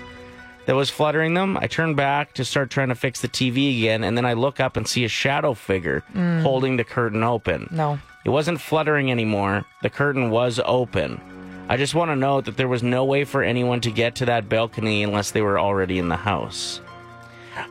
that 0.66 0.75
was 0.75 0.90
fluttering 0.90 1.35
them. 1.35 1.57
I 1.57 1.66
turn 1.66 1.95
back 1.95 2.35
to 2.35 2.45
start 2.45 2.71
trying 2.71 2.88
to 2.88 2.95
fix 2.95 3.21
the 3.21 3.28
TV 3.28 3.78
again, 3.78 4.04
and 4.04 4.16
then 4.16 4.25
I 4.25 4.35
look 4.35 4.61
up 4.61 4.76
and 4.76 4.87
see 4.87 5.04
a 5.04 5.09
shadow 5.09 5.54
figure 5.54 6.04
mm. 6.14 6.42
holding 6.42 6.76
the 6.76 6.85
curtain 6.85 7.23
open. 7.23 7.69
No. 7.71 7.99
It 8.25 8.31
wasn't 8.31 8.61
fluttering 8.61 9.11
anymore. 9.11 9.64
The 9.83 9.90
curtain 9.90 10.31
was 10.31 10.61
open. 10.64 11.21
I 11.69 11.76
just 11.76 11.95
want 11.95 12.11
to 12.11 12.16
note 12.16 12.45
that 12.45 12.57
there 12.57 12.69
was 12.69 12.83
no 12.83 13.04
way 13.04 13.25
for 13.25 13.42
anyone 13.42 13.81
to 13.81 13.90
get 13.90 14.14
to 14.16 14.26
that 14.26 14.49
balcony 14.49 15.02
unless 15.02 15.31
they 15.31 15.42
were 15.42 15.59
already 15.59 15.99
in 15.99 16.09
the 16.09 16.16
house. 16.16 16.81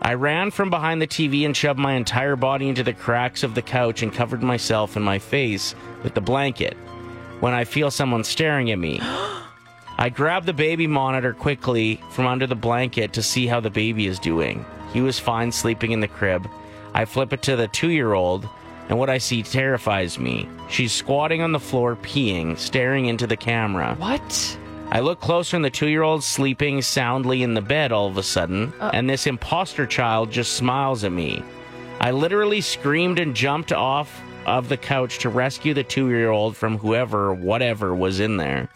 I 0.02 0.14
ran 0.14 0.52
from 0.52 0.70
behind 0.70 1.02
the 1.02 1.08
TV 1.08 1.46
and 1.46 1.56
shoved 1.56 1.80
my 1.80 1.94
entire 1.94 2.36
body 2.36 2.70
into 2.70 2.84
the 2.84 2.94
cracks 2.94 3.44
of 3.44 3.56
the 3.56 3.62
couch 3.62 4.04
and 4.04 4.14
covered 4.14 4.44
myself 4.44 4.96
and 4.96 5.04
my 5.04 5.20
face 5.20 5.76
with 6.04 6.14
the 6.14 6.22
blanket 6.22 6.76
when 7.40 7.54
I 7.54 7.64
feel 7.64 7.90
someone 7.90 8.24
staring 8.24 8.72
at 8.72 8.80
me. 8.80 9.00
I 10.02 10.10
grab 10.10 10.48
the 10.48 10.54
baby 10.54 10.88
monitor 10.88 11.32
quickly 11.32 12.02
from 12.10 12.26
under 12.26 12.48
the 12.48 12.56
blanket 12.56 13.14
to 13.14 13.22
see 13.22 13.46
how 13.46 13.60
the 13.60 13.70
baby 13.70 14.08
is 14.08 14.18
doing. 14.18 14.66
He 14.94 15.00
was 15.00 15.20
fine 15.20 15.52
sleeping 15.52 15.92
in 15.92 16.00
the 16.00 16.08
crib. 16.08 16.50
I 16.96 17.06
flip 17.06 17.34
it 17.34 17.44
to 17.44 17.56
the 17.56 17.68
two 17.68 17.92
year 17.92 18.14
old, 18.14 18.50
and 18.90 18.98
what 18.98 19.12
I 19.12 19.20
see 19.20 19.44
terrifies 19.44 20.18
me. 20.18 20.50
She's 20.72 20.92
squatting 20.92 21.44
on 21.44 21.52
the 21.52 21.60
floor, 21.60 21.96
peeing, 21.96 22.58
staring 22.58 23.06
into 23.06 23.28
the 23.28 23.38
camera. 23.38 23.94
What? 24.00 24.58
I 24.90 25.02
look 25.02 25.20
closer, 25.20 25.56
and 25.56 25.64
the 25.64 25.70
two 25.70 25.88
year 25.90 26.02
old's 26.02 26.26
sleeping 26.26 26.82
soundly 26.82 27.44
in 27.44 27.54
the 27.54 27.62
bed 27.62 27.92
all 27.92 28.08
of 28.08 28.18
a 28.18 28.24
sudden, 28.24 28.74
uh. 28.80 28.90
and 28.96 29.08
this 29.08 29.28
imposter 29.28 29.86
child 29.86 30.32
just 30.32 30.54
smiles 30.54 31.04
at 31.04 31.12
me. 31.12 31.44
I 32.00 32.10
literally 32.10 32.62
screamed 32.62 33.20
and 33.20 33.36
jumped 33.36 33.72
off 33.72 34.20
of 34.48 34.68
the 34.68 34.78
couch 34.78 35.20
to 35.20 35.30
rescue 35.30 35.76
the 35.76 35.84
two 35.84 36.10
year 36.10 36.32
old 36.32 36.58
from 36.58 36.80
whoever 36.80 37.28
or 37.28 37.36
whatever 37.36 37.94
was 37.94 38.20
in 38.20 38.38
there, 38.38 38.68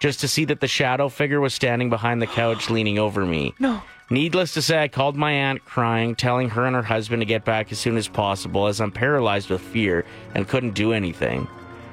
just 0.00 0.20
to 0.20 0.28
see 0.28 0.44
that 0.46 0.60
the 0.60 0.66
shadow 0.66 1.08
figure 1.08 1.40
was 1.40 1.54
standing 1.54 1.90
behind 1.90 2.20
the 2.20 2.26
couch 2.26 2.68
leaning 2.70 2.98
over 2.98 3.24
me. 3.24 3.54
No. 3.58 3.82
Needless 4.12 4.54
to 4.54 4.62
say, 4.62 4.82
I 4.82 4.88
called 4.88 5.14
my 5.14 5.30
aunt 5.30 5.64
crying, 5.64 6.16
telling 6.16 6.50
her 6.50 6.66
and 6.66 6.74
her 6.74 6.82
husband 6.82 7.20
to 7.20 7.26
get 7.26 7.44
back 7.44 7.70
as 7.70 7.78
soon 7.78 7.96
as 7.96 8.08
possible 8.08 8.66
as 8.66 8.80
I'm 8.80 8.90
paralyzed 8.90 9.50
with 9.50 9.60
fear 9.60 10.04
and 10.34 10.48
couldn't 10.48 10.74
do 10.74 10.92
anything. 10.92 11.46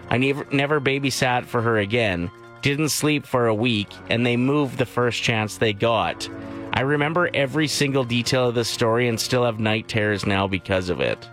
I 0.09 0.17
never, 0.17 0.47
never 0.51 0.81
babysat 0.81 1.45
for 1.45 1.61
her 1.61 1.77
again, 1.77 2.31
didn't 2.63 2.89
sleep 2.89 3.27
for 3.27 3.45
a 3.45 3.53
week, 3.53 3.89
and 4.09 4.25
they 4.25 4.35
moved 4.35 4.79
the 4.79 4.85
first 4.87 5.21
chance 5.21 5.57
they 5.57 5.73
got. 5.73 6.27
I 6.73 6.81
remember 6.81 7.29
every 7.35 7.67
single 7.67 8.03
detail 8.03 8.49
of 8.49 8.55
the 8.55 8.65
story 8.65 9.07
and 9.07 9.19
still 9.19 9.45
have 9.45 9.59
night 9.59 9.87
terrors 9.87 10.25
now 10.25 10.47
because 10.47 10.89
of 10.89 11.01
it. 11.01 11.29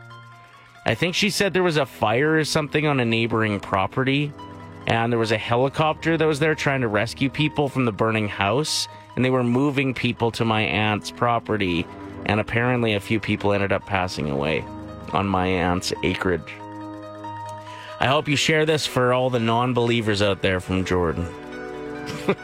I 0.85 0.95
think 0.95 1.15
she 1.15 1.31
said 1.31 1.55
there 1.55 1.63
was 1.63 1.79
a 1.79 1.87
fire 1.87 2.37
or 2.37 2.45
something 2.45 2.87
on 2.87 3.01
a 3.01 3.07
neighboring 3.07 3.59
property, 3.59 4.33
and 4.87 5.13
there 5.13 5.19
was 5.19 5.33
a 5.33 5.39
helicopter 5.39 6.17
that 6.17 6.27
was 6.27 6.39
there 6.41 6.55
trying 6.55 6.81
to 6.83 6.89
rescue 6.89 7.31
people 7.31 7.69
from 7.69 7.85
the 7.85 7.93
burning 7.93 8.29
house, 8.29 8.89
and 9.17 9.25
they 9.25 9.31
were 9.31 9.45
moving 9.45 9.95
people 9.95 10.31
to 10.33 10.45
my 10.45 10.63
aunt's 10.63 11.11
property, 11.11 11.87
and 12.27 12.41
apparently 12.41 12.95
a 12.95 13.01
few 13.01 13.21
people 13.21 13.53
ended 13.53 13.73
up 13.73 13.87
passing 13.87 14.31
away 14.31 14.65
on 15.13 15.27
my 15.27 15.47
aunt's 15.47 15.93
acreage. 16.03 16.53
I 18.01 18.07
hope 18.07 18.29
you 18.29 18.37
share 18.37 18.67
this 18.67 18.87
for 18.87 19.13
all 19.13 19.31
the 19.31 19.41
non 19.41 19.73
believers 19.73 20.21
out 20.21 20.43
there 20.43 20.61
from 20.61 20.85
Jordan. 20.85 21.27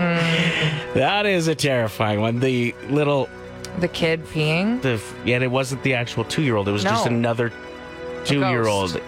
That 0.94 1.24
is 1.24 1.46
a 1.46 1.54
terrifying 1.54 2.20
one. 2.20 2.40
The 2.40 2.74
little 2.88 3.28
The 3.78 3.86
kid 3.88 4.24
peeing? 4.26 4.82
the 4.82 5.00
yet 5.24 5.42
it 5.42 5.50
wasn't 5.50 5.82
the 5.84 5.94
actual 5.94 6.24
two 6.24 6.42
year 6.42 6.56
old. 6.56 6.68
It 6.68 6.72
was 6.72 6.82
just 6.82 7.06
another 7.06 7.52
two 8.24 8.40
year 8.40 8.66
old. 8.66 9.00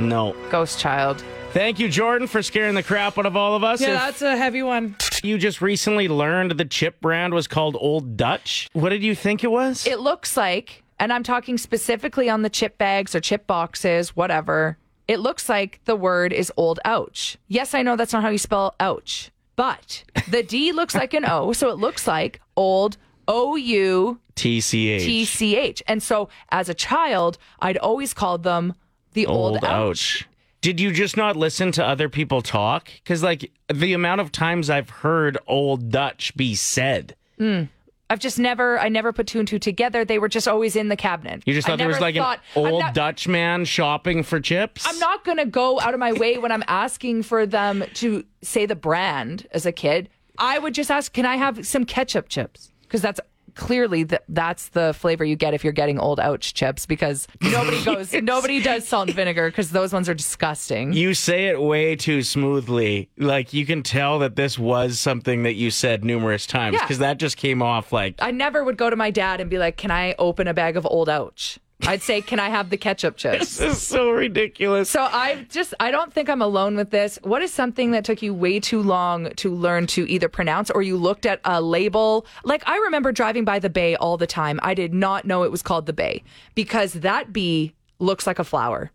No. 0.00 0.34
Ghost 0.50 0.78
child. 0.78 1.22
Thank 1.54 1.78
you, 1.78 1.88
Jordan, 1.88 2.26
for 2.26 2.42
scaring 2.42 2.74
the 2.74 2.82
crap 2.82 3.16
out 3.16 3.26
of 3.26 3.36
all 3.36 3.54
of 3.54 3.62
us. 3.62 3.80
Yeah, 3.80 3.90
if 3.90 3.94
that's 3.94 4.22
a 4.22 4.36
heavy 4.36 4.64
one. 4.64 4.96
you 5.22 5.38
just 5.38 5.62
recently 5.62 6.08
learned 6.08 6.50
the 6.50 6.64
chip 6.64 7.00
brand 7.00 7.32
was 7.32 7.46
called 7.46 7.76
Old 7.78 8.16
Dutch, 8.16 8.68
what 8.72 8.88
did 8.88 9.04
you 9.04 9.14
think 9.14 9.44
it 9.44 9.52
was? 9.52 9.86
It 9.86 10.00
looks 10.00 10.36
like, 10.36 10.82
and 10.98 11.12
I'm 11.12 11.22
talking 11.22 11.56
specifically 11.56 12.28
on 12.28 12.42
the 12.42 12.50
chip 12.50 12.76
bags 12.76 13.14
or 13.14 13.20
chip 13.20 13.46
boxes, 13.46 14.16
whatever. 14.16 14.78
It 15.06 15.20
looks 15.20 15.48
like 15.48 15.78
the 15.84 15.94
word 15.94 16.32
is 16.32 16.50
old 16.56 16.80
ouch. 16.84 17.38
Yes, 17.46 17.72
I 17.72 17.82
know 17.82 17.94
that's 17.94 18.12
not 18.12 18.24
how 18.24 18.30
you 18.30 18.38
spell 18.38 18.74
ouch, 18.80 19.30
but 19.54 20.02
the 20.28 20.42
D 20.42 20.72
looks 20.80 20.96
like 20.96 21.14
an 21.14 21.24
O, 21.24 21.52
so 21.52 21.70
it 21.70 21.78
looks 21.78 22.08
like 22.08 22.40
old 22.56 22.96
O 23.28 23.54
U 23.54 24.18
TCH. 24.34 25.04
T 25.04 25.24
C 25.24 25.56
H. 25.56 25.84
And 25.86 26.02
so 26.02 26.28
as 26.48 26.68
a 26.68 26.74
child, 26.74 27.38
I'd 27.60 27.76
always 27.76 28.12
called 28.12 28.42
them 28.42 28.74
the 29.12 29.26
old, 29.26 29.52
Old 29.54 29.64
ouch. 29.64 30.24
ouch. 30.24 30.28
Did 30.64 30.80
you 30.80 30.92
just 30.92 31.14
not 31.18 31.36
listen 31.36 31.72
to 31.72 31.84
other 31.86 32.08
people 32.08 32.40
talk? 32.40 32.88
Because, 33.02 33.22
like, 33.22 33.52
the 33.70 33.92
amount 33.92 34.22
of 34.22 34.32
times 34.32 34.70
I've 34.70 34.88
heard 34.88 35.36
Old 35.46 35.90
Dutch 35.90 36.34
be 36.38 36.54
said. 36.54 37.14
Hmm. 37.36 37.64
I've 38.08 38.18
just 38.18 38.38
never, 38.38 38.78
I 38.78 38.88
never 38.88 39.12
put 39.12 39.26
two 39.26 39.38
and 39.40 39.46
two 39.46 39.58
together. 39.58 40.06
They 40.06 40.18
were 40.18 40.28
just 40.30 40.48
always 40.48 40.74
in 40.74 40.88
the 40.88 40.96
cabinet. 40.96 41.42
You 41.44 41.52
just 41.52 41.68
I 41.68 41.72
thought 41.72 41.78
there 41.80 41.88
was 41.88 42.00
like 42.00 42.14
thought- 42.14 42.40
an 42.56 42.66
old 42.66 42.80
not- 42.80 42.94
Dutch 42.94 43.28
man 43.28 43.66
shopping 43.66 44.22
for 44.22 44.40
chips? 44.40 44.86
I'm 44.88 44.98
not 44.98 45.22
going 45.22 45.36
to 45.36 45.44
go 45.44 45.78
out 45.80 45.92
of 45.92 46.00
my 46.00 46.14
way 46.14 46.38
when 46.38 46.50
I'm 46.50 46.64
asking 46.66 47.24
for 47.24 47.44
them 47.44 47.84
to 47.96 48.24
say 48.40 48.64
the 48.64 48.74
brand 48.74 49.46
as 49.50 49.66
a 49.66 49.72
kid. 49.72 50.08
I 50.38 50.58
would 50.58 50.72
just 50.72 50.90
ask, 50.90 51.12
can 51.12 51.26
I 51.26 51.36
have 51.36 51.66
some 51.66 51.84
ketchup 51.84 52.30
chips? 52.30 52.72
Because 52.84 53.02
that's 53.02 53.20
clearly 53.54 54.04
the, 54.04 54.20
that's 54.28 54.68
the 54.68 54.94
flavor 54.94 55.24
you 55.24 55.36
get 55.36 55.54
if 55.54 55.64
you're 55.64 55.72
getting 55.72 55.98
old 55.98 56.20
ouch 56.20 56.54
chips 56.54 56.86
because 56.86 57.26
nobody 57.40 57.82
goes, 57.84 58.12
nobody 58.12 58.62
does 58.62 58.86
salt 58.86 59.08
and 59.08 59.16
vinegar 59.16 59.48
because 59.50 59.70
those 59.70 59.92
ones 59.92 60.08
are 60.08 60.14
disgusting. 60.14 60.92
You 60.92 61.14
say 61.14 61.46
it 61.46 61.60
way 61.60 61.96
too 61.96 62.22
smoothly. 62.22 63.10
Like 63.18 63.52
you 63.52 63.66
can 63.66 63.82
tell 63.82 64.18
that 64.20 64.36
this 64.36 64.58
was 64.58 64.98
something 65.00 65.42
that 65.44 65.54
you 65.54 65.70
said 65.70 66.04
numerous 66.04 66.46
times 66.46 66.74
Yeah. 66.74 66.80
because 66.82 66.98
that 66.98 67.18
just 67.18 67.36
came 67.36 67.62
off 67.62 67.92
like 67.92 68.14
I 68.18 68.30
never 68.30 68.62
would 68.64 68.76
go 68.76 68.90
to 68.90 68.96
my 68.96 69.10
dad 69.10 69.40
and 69.40 69.48
be 69.50 69.58
like, 69.58 69.76
can 69.76 69.90
I 69.90 70.14
open 70.18 70.46
a 70.48 70.54
bag 70.54 70.76
of 70.76 70.86
old 70.86 71.08
ouch? 71.08 71.58
I'd 71.86 72.02
say, 72.02 72.20
can 72.20 72.40
I 72.40 72.48
have 72.48 72.70
the 72.70 72.76
ketchup 72.76 73.16
chips? 73.16 73.58
this 73.58 73.60
is 73.60 73.82
so 73.82 74.10
ridiculous. 74.10 74.88
So 74.90 75.02
I 75.02 75.46
just 75.50 75.74
I 75.80 75.90
don't 75.90 76.12
think 76.12 76.28
I'm 76.28 76.42
alone 76.42 76.76
with 76.76 76.90
this. 76.90 77.18
What 77.22 77.42
is 77.42 77.52
something 77.52 77.90
that 77.92 78.04
took 78.04 78.22
you 78.22 78.32
way 78.34 78.60
too 78.60 78.82
long 78.82 79.30
to 79.36 79.54
learn 79.54 79.86
to 79.88 80.08
either 80.08 80.28
pronounce 80.28 80.70
or 80.70 80.82
you 80.82 80.96
looked 80.96 81.26
at 81.26 81.40
a 81.44 81.60
label? 81.60 82.26
Like 82.44 82.62
I 82.66 82.76
remember 82.78 83.12
driving 83.12 83.44
by 83.44 83.58
the 83.58 83.70
bay 83.70 83.96
all 83.96 84.16
the 84.16 84.26
time. 84.26 84.58
I 84.62 84.74
did 84.74 84.94
not 84.94 85.24
know 85.24 85.42
it 85.42 85.50
was 85.50 85.62
called 85.62 85.86
the 85.86 85.92
bay 85.92 86.22
because 86.54 86.94
that 86.94 87.32
B 87.32 87.74
looks 87.98 88.26
like 88.26 88.38
a 88.38 88.44
flower. 88.44 88.90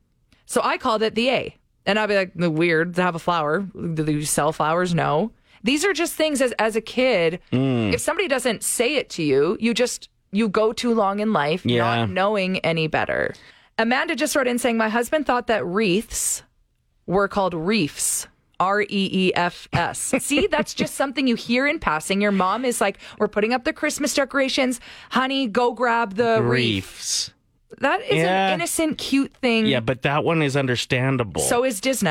So 0.45 0.61
I 0.63 0.77
called 0.77 1.03
it 1.03 1.15
the 1.15 1.29
A. 1.29 1.55
And 1.85 1.97
I'd 1.97 2.07
be 2.07 2.15
like, 2.15 2.33
the 2.35 2.51
weird 2.51 2.95
to 2.95 3.01
have 3.01 3.15
a 3.15 3.19
flower. 3.19 3.61
Do 3.61 4.03
they 4.03 4.21
sell 4.21 4.51
flowers? 4.51 4.93
No. 4.93 5.31
These 5.63 5.83
are 5.85 5.93
just 5.93 6.13
things 6.13 6.41
as 6.41 6.51
as 6.53 6.75
a 6.75 6.81
kid. 6.81 7.39
Hmm. 7.51 7.91
If 7.93 8.01
somebody 8.01 8.27
doesn't 8.27 8.63
say 8.63 8.95
it 8.95 9.09
to 9.11 9.23
you, 9.23 9.57
you 9.59 9.73
just 9.73 10.09
you 10.31 10.47
go 10.49 10.73
too 10.73 10.93
long 10.93 11.19
in 11.19 11.33
life 11.33 11.65
Yeah. 11.65 11.79
not 12.05 12.09
knowing 12.09 12.59
any 12.59 12.87
better. 12.87 13.33
Amanda 13.77 14.15
just 14.15 14.35
wrote 14.35 14.47
in 14.47 14.59
saying, 14.59 14.77
My 14.77 14.89
husband 14.89 15.25
thought 15.25 15.47
that 15.47 15.65
wreaths 15.65 16.43
were 17.05 17.27
called 17.27 17.53
reefs. 17.53 18.27
R 18.59 18.81
E 18.81 18.87
E 18.89 19.33
F 19.35 19.69
S. 19.71 19.99
See, 20.19 20.47
that's 20.47 20.73
just 20.73 20.95
something 20.95 21.27
you 21.27 21.35
hear 21.35 21.65
in 21.65 21.79
passing. 21.79 22.19
Your 22.19 22.33
mom 22.33 22.65
is 22.65 22.81
like, 22.81 22.97
We're 23.17 23.29
putting 23.29 23.53
up 23.53 23.63
the 23.63 23.71
Christmas 23.71 24.13
decorations. 24.13 24.81
Honey, 25.11 25.47
go 25.47 25.71
grab 25.71 26.15
the 26.15 26.41
reef. 26.43 27.29
That 27.79 28.01
is 28.01 28.17
Yeah. 28.17 28.47
an 28.49 28.55
innocent, 28.55 28.97
cute 28.97 29.33
thing. 29.37 29.65
Yeah, 29.65 29.79
but 29.79 30.01
that 30.01 30.25
one 30.25 30.41
is 30.41 30.57
understandable. 30.57 31.41
So 31.41 31.63
is 31.63 31.79
Disney. 31.79 32.09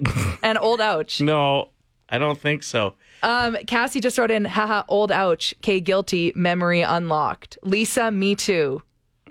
and 0.42 0.56
old 0.58 0.80
ouch. 0.80 1.20
no, 1.20 1.70
I 2.08 2.18
don't 2.18 2.38
think 2.38 2.62
so. 2.62 2.94
Um, 3.22 3.56
Cassie 3.66 4.00
just 4.00 4.18
wrote 4.18 4.30
in, 4.30 4.44
haha, 4.44 4.84
old 4.88 5.10
ouch. 5.12 5.54
K 5.62 5.80
guilty, 5.80 6.32
memory 6.34 6.82
unlocked. 6.82 7.58
Lisa, 7.62 8.10
me 8.10 8.34
too. 8.34 8.82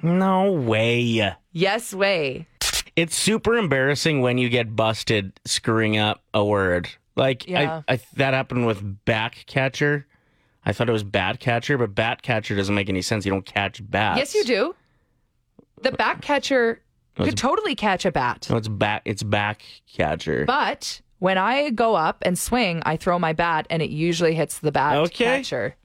No 0.04 0.52
way. 0.52 1.34
Yes, 1.52 1.94
way. 1.94 2.48
It's 2.96 3.16
super 3.16 3.56
embarrassing 3.58 4.22
when 4.22 4.38
you 4.38 4.50
get 4.50 4.76
busted 4.76 5.40
screwing 5.46 5.98
up 5.98 6.22
a 6.34 6.44
word. 6.44 6.90
Like 7.16 7.48
Yeah. 7.48 7.82
I, 7.88 7.94
I, 7.94 8.00
that 8.16 8.34
happened 8.34 8.66
with 8.68 9.06
back 9.06 9.44
catcher. 9.48 10.06
I 10.66 10.74
thought 10.74 10.90
it 10.90 10.94
was 10.94 11.04
bat 11.04 11.40
catcher, 11.40 11.78
but 11.78 11.96
bat 11.96 12.22
catcher 12.22 12.56
doesn't 12.56 12.76
make 12.76 12.90
any 12.90 13.02
sense. 13.02 13.26
You 13.26 13.32
don't 13.32 13.46
catch 13.46 13.80
bats. 13.90 14.18
Yes, 14.20 14.36
you 14.36 14.44
do. 14.44 14.76
The 15.82 15.92
back 15.92 16.22
catcher 16.22 16.82
could 17.16 17.38
totally 17.38 17.74
catch 17.74 18.06
a 18.06 18.12
bat. 18.12 18.48
No, 18.50 18.58
it's 18.58 18.68
bat. 18.68 19.02
It's 19.06 19.24
back 19.24 19.62
catcher. 19.92 20.46
But 20.46 21.02
when 21.20 21.38
I 21.38 21.72
go 21.72 21.96
up 21.96 22.18
and 22.22 22.38
swing, 22.38 22.82
I 22.86 22.96
throw 22.98 23.18
my 23.18 23.34
bat 23.34 23.66
and 23.70 23.82
it 23.82 23.90
usually 23.90 24.36
hits 24.36 24.60
the 24.60 24.72
bat 24.72 24.98
Okay. 24.98 25.26
catcher. 25.42 25.76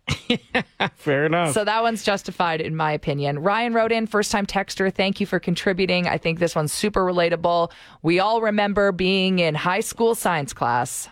Fair 0.95 1.27
enough. 1.27 1.53
So 1.55 1.65
that 1.65 1.83
one's 1.83 2.03
justified 2.05 2.61
in 2.61 2.77
my 2.77 2.93
opinion. 2.93 3.39
Ryan 3.39 3.73
wrote 3.73 3.93
in, 3.93 4.07
first 4.07 4.31
time 4.31 4.47
texter. 4.47 4.93
Thank 4.93 5.21
you 5.21 5.27
for 5.27 5.41
contributing. 5.41 6.07
I 6.07 6.19
think 6.19 6.39
this 6.39 6.55
one's 6.55 6.73
super 6.73 7.03
relatable. 7.05 7.71
We 8.03 8.21
all 8.21 8.43
remember 8.43 8.93
being 8.93 9.39
in 9.39 9.55
high 9.55 9.81
school 9.81 10.15
science 10.15 10.53
class 10.53 11.09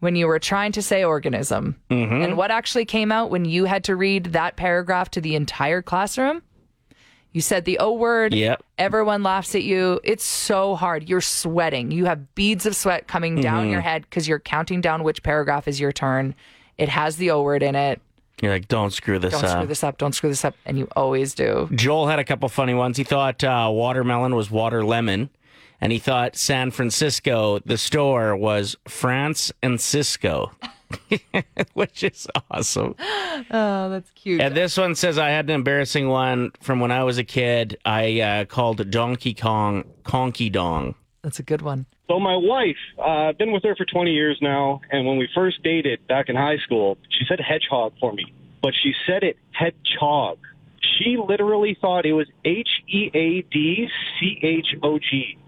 when 0.00 0.14
you 0.14 0.28
were 0.28 0.38
trying 0.38 0.70
to 0.72 0.82
say 0.82 1.02
organism. 1.02 1.74
Mm-hmm. 1.90 2.22
And 2.22 2.36
what 2.36 2.52
actually 2.52 2.84
came 2.84 3.10
out 3.10 3.30
when 3.30 3.44
you 3.44 3.64
had 3.64 3.82
to 3.84 3.96
read 3.96 4.26
that 4.26 4.56
paragraph 4.56 5.10
to 5.12 5.20
the 5.20 5.34
entire 5.34 5.82
classroom? 5.82 6.42
You 7.32 7.40
said 7.40 7.64
the 7.66 7.78
O 7.78 7.92
word. 7.92 8.32
Yep. 8.34 8.62
Everyone 8.78 9.22
laughs 9.22 9.54
at 9.54 9.62
you. 9.62 10.00
It's 10.02 10.24
so 10.24 10.74
hard. 10.74 11.08
You're 11.08 11.20
sweating. 11.20 11.90
You 11.90 12.06
have 12.06 12.34
beads 12.34 12.64
of 12.66 12.74
sweat 12.74 13.06
coming 13.06 13.40
down 13.40 13.64
Mm-hmm. 13.64 13.72
your 13.72 13.80
head 13.82 14.02
because 14.02 14.26
you're 14.26 14.38
counting 14.40 14.80
down 14.80 15.04
which 15.04 15.22
paragraph 15.22 15.68
is 15.68 15.78
your 15.78 15.92
turn. 15.92 16.34
It 16.78 16.88
has 16.88 17.16
the 17.16 17.30
O 17.30 17.42
word 17.42 17.62
in 17.62 17.74
it. 17.74 18.00
You're 18.40 18.52
like, 18.52 18.68
don't 18.68 18.92
screw 18.92 19.18
this 19.18 19.34
up. 19.34 19.40
Don't 19.42 19.50
screw 19.50 19.66
this 19.66 19.84
up. 19.84 19.98
Don't 19.98 20.12
screw 20.14 20.30
this 20.30 20.44
up. 20.44 20.54
And 20.64 20.78
you 20.78 20.88
always 20.94 21.34
do. 21.34 21.68
Joel 21.74 22.06
had 22.06 22.18
a 22.20 22.24
couple 22.24 22.48
funny 22.48 22.72
ones. 22.74 22.96
He 22.96 23.02
thought 23.04 23.42
uh, 23.42 23.68
watermelon 23.72 24.34
was 24.36 24.48
water 24.48 24.84
lemon, 24.84 25.28
and 25.80 25.90
he 25.92 25.98
thought 25.98 26.36
San 26.36 26.70
Francisco, 26.70 27.58
the 27.66 27.76
store, 27.76 28.36
was 28.36 28.76
France 28.86 29.50
and 29.60 29.80
Cisco, 29.80 30.52
which 31.74 32.02
is 32.02 32.26
awesome. 32.50 32.94
Oh, 33.52 33.88
that's 33.88 34.10
cute. 34.10 34.40
And 34.40 34.56
this 34.56 34.76
one 34.76 34.96
says 34.96 35.16
I 35.16 35.28
had 35.28 35.44
an 35.44 35.52
embarrassing 35.52 36.08
one 36.08 36.50
from 36.60 36.80
when 36.80 36.90
I 36.90 37.04
was 37.04 37.18
a 37.18 37.24
kid. 37.24 37.78
I 37.84 38.20
uh, 38.20 38.44
called 38.46 38.90
Donkey 38.90 39.32
Kong 39.32 39.84
Conky 40.02 40.50
Dong. 40.50 40.96
That's 41.22 41.38
a 41.38 41.44
good 41.44 41.62
one. 41.62 41.86
So 42.08 42.18
my 42.18 42.36
wife, 42.36 42.76
uh, 42.98 43.28
I've 43.28 43.38
been 43.38 43.52
with 43.52 43.62
her 43.62 43.76
for 43.76 43.84
20 43.84 44.10
years 44.10 44.38
now, 44.42 44.80
and 44.90 45.06
when 45.06 45.18
we 45.18 45.28
first 45.34 45.62
dated 45.62 46.04
back 46.08 46.28
in 46.28 46.34
high 46.34 46.56
school, 46.58 46.98
she 47.10 47.24
said 47.28 47.38
hedgehog 47.38 47.92
for 48.00 48.12
me, 48.12 48.32
but 48.60 48.72
she 48.82 48.92
said 49.06 49.22
it 49.22 49.36
hedgehog. 49.52 50.38
She 50.80 51.16
literally 51.16 51.76
thought 51.80 52.06
it 52.06 52.14
was 52.14 52.26
H 52.44 52.68
E 52.88 53.10
A 53.14 53.42
D 53.42 53.88
C 54.18 54.40
H 54.42 54.74
O 54.82 54.98
G. 54.98 55.38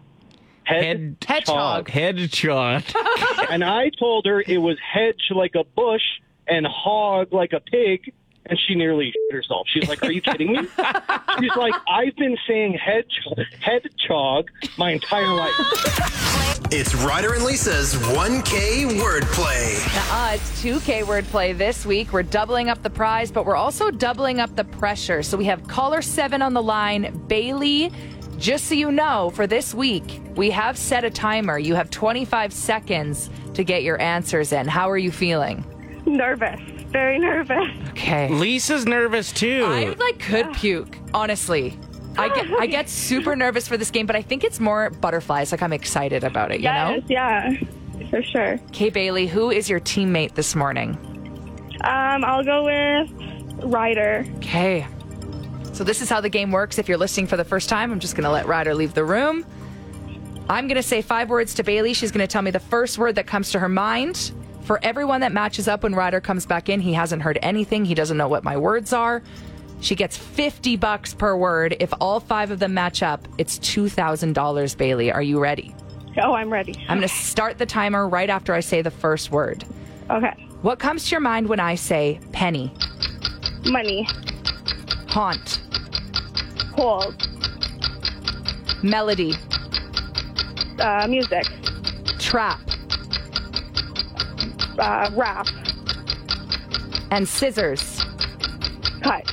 Head 0.64 1.16
Hedgehog. 1.26 1.88
Hedgehog. 1.88 2.82
and 3.50 3.64
I 3.64 3.90
told 3.98 4.26
her 4.26 4.42
it 4.46 4.58
was 4.58 4.76
hedge 4.80 5.30
like 5.30 5.54
a 5.54 5.64
bush 5.64 6.02
and 6.46 6.66
hog 6.66 7.32
like 7.32 7.52
a 7.52 7.60
pig, 7.60 8.12
and 8.46 8.58
she 8.66 8.74
nearly 8.74 9.06
shit 9.06 9.34
herself. 9.34 9.66
She's 9.68 9.88
like, 9.88 10.02
"Are 10.02 10.12
you 10.12 10.20
kidding 10.20 10.52
me?" 10.52 10.58
She's 11.40 11.56
like, 11.56 11.74
"I've 11.88 12.16
been 12.16 12.36
saying 12.46 12.74
hedge 12.74 13.20
hedgehog 13.60 14.48
my 14.76 14.92
entire 14.92 15.32
life." 15.32 16.20
It's 16.72 16.94
Ryder 16.94 17.34
and 17.34 17.42
Lisa's 17.42 17.94
1K 17.94 18.86
wordplay. 19.00 19.74
Uh, 20.12 20.34
it's 20.34 20.62
2K 20.62 21.02
wordplay 21.02 21.56
this 21.56 21.84
week. 21.84 22.12
We're 22.12 22.22
doubling 22.22 22.68
up 22.68 22.80
the 22.84 22.90
prize, 22.90 23.32
but 23.32 23.44
we're 23.44 23.56
also 23.56 23.90
doubling 23.90 24.38
up 24.38 24.54
the 24.54 24.62
pressure. 24.62 25.24
So 25.24 25.36
we 25.36 25.46
have 25.46 25.66
caller 25.66 26.00
seven 26.00 26.42
on 26.42 26.54
the 26.54 26.62
line, 26.62 27.24
Bailey. 27.26 27.90
Just 28.40 28.66
so 28.66 28.74
you 28.74 28.90
know, 28.90 29.30
for 29.34 29.46
this 29.46 29.74
week, 29.74 30.20
we 30.34 30.50
have 30.50 30.76
set 30.78 31.04
a 31.04 31.10
timer. 31.10 31.58
You 31.58 31.74
have 31.74 31.90
25 31.90 32.52
seconds 32.52 33.28
to 33.54 33.62
get 33.62 33.82
your 33.82 34.00
answers 34.00 34.52
in. 34.52 34.66
How 34.66 34.90
are 34.90 34.96
you 34.98 35.10
feeling? 35.12 35.62
Nervous. 36.06 36.58
Very 36.90 37.18
nervous. 37.18 37.68
Okay. 37.90 38.28
Lisa's 38.30 38.86
nervous 38.86 39.30
too. 39.30 39.64
I 39.66 39.94
like 39.98 40.18
could 40.18 40.52
puke, 40.54 40.96
honestly. 41.12 41.78
I 42.16 42.28
get 42.34 42.50
I 42.58 42.66
get 42.66 42.88
super 42.88 43.36
nervous 43.36 43.68
for 43.68 43.76
this 43.76 43.90
game, 43.90 44.06
but 44.06 44.16
I 44.16 44.22
think 44.22 44.42
it's 44.42 44.58
more 44.58 44.88
butterflies. 44.90 45.52
Like 45.52 45.62
I'm 45.62 45.72
excited 45.74 46.24
about 46.24 46.50
it, 46.50 46.58
you 46.60 46.64
Yes, 46.64 47.02
know? 47.02 47.06
yeah. 47.08 47.52
For 48.08 48.22
sure. 48.22 48.54
Okay, 48.70 48.88
Bailey, 48.88 49.26
who 49.28 49.50
is 49.50 49.68
your 49.68 49.78
teammate 49.80 50.34
this 50.34 50.56
morning? 50.56 50.96
Um, 51.84 52.24
I'll 52.24 52.42
go 52.42 52.64
with 52.64 53.10
Ryder. 53.64 54.24
Okay. 54.38 54.86
So 55.80 55.84
this 55.84 56.02
is 56.02 56.10
how 56.10 56.20
the 56.20 56.28
game 56.28 56.50
works. 56.50 56.76
If 56.76 56.90
you're 56.90 56.98
listening 56.98 57.26
for 57.26 57.38
the 57.38 57.44
first 57.44 57.70
time, 57.70 57.90
I'm 57.90 58.00
just 58.00 58.14
going 58.14 58.24
to 58.24 58.30
let 58.30 58.44
Ryder 58.44 58.74
leave 58.74 58.92
the 58.92 59.02
room. 59.02 59.46
I'm 60.46 60.66
going 60.66 60.76
to 60.76 60.82
say 60.82 61.00
five 61.00 61.30
words 61.30 61.54
to 61.54 61.62
Bailey. 61.62 61.94
She's 61.94 62.12
going 62.12 62.20
to 62.20 62.30
tell 62.30 62.42
me 62.42 62.50
the 62.50 62.60
first 62.60 62.98
word 62.98 63.14
that 63.14 63.26
comes 63.26 63.52
to 63.52 63.60
her 63.60 63.68
mind. 63.70 64.30
For 64.64 64.78
everyone 64.82 65.22
that 65.22 65.32
matches 65.32 65.68
up 65.68 65.82
when 65.82 65.94
Ryder 65.94 66.20
comes 66.20 66.44
back 66.44 66.68
in, 66.68 66.80
he 66.80 66.92
hasn't 66.92 67.22
heard 67.22 67.38
anything. 67.40 67.86
He 67.86 67.94
doesn't 67.94 68.18
know 68.18 68.28
what 68.28 68.44
my 68.44 68.58
words 68.58 68.92
are. 68.92 69.22
She 69.80 69.94
gets 69.94 70.18
50 70.18 70.76
bucks 70.76 71.14
per 71.14 71.34
word. 71.34 71.78
If 71.80 71.94
all 71.98 72.20
five 72.20 72.50
of 72.50 72.58
them 72.58 72.74
match 72.74 73.02
up, 73.02 73.26
it's 73.38 73.58
$2,000, 73.60 74.76
Bailey. 74.76 75.10
Are 75.10 75.22
you 75.22 75.40
ready? 75.40 75.74
Oh, 76.20 76.34
I'm 76.34 76.52
ready. 76.52 76.74
I'm 76.90 76.98
going 76.98 77.08
to 77.08 77.14
start 77.14 77.56
the 77.56 77.64
timer 77.64 78.06
right 78.06 78.28
after 78.28 78.52
I 78.52 78.60
say 78.60 78.82
the 78.82 78.90
first 78.90 79.30
word. 79.30 79.64
Okay. 80.10 80.46
What 80.60 80.78
comes 80.78 81.06
to 81.06 81.12
your 81.12 81.20
mind 81.20 81.48
when 81.48 81.58
I 81.58 81.76
say 81.76 82.20
penny, 82.32 82.70
Money. 83.64 84.06
haunt, 85.08 85.62
Cold. 86.80 87.14
melody, 88.82 89.34
Uh, 90.78 91.06
music. 91.10 91.44
trap, 92.18 92.58
Uh, 94.78 95.10
rap. 95.14 95.46
and 97.10 97.28
scissors? 97.28 98.00
Cut. 99.02 99.30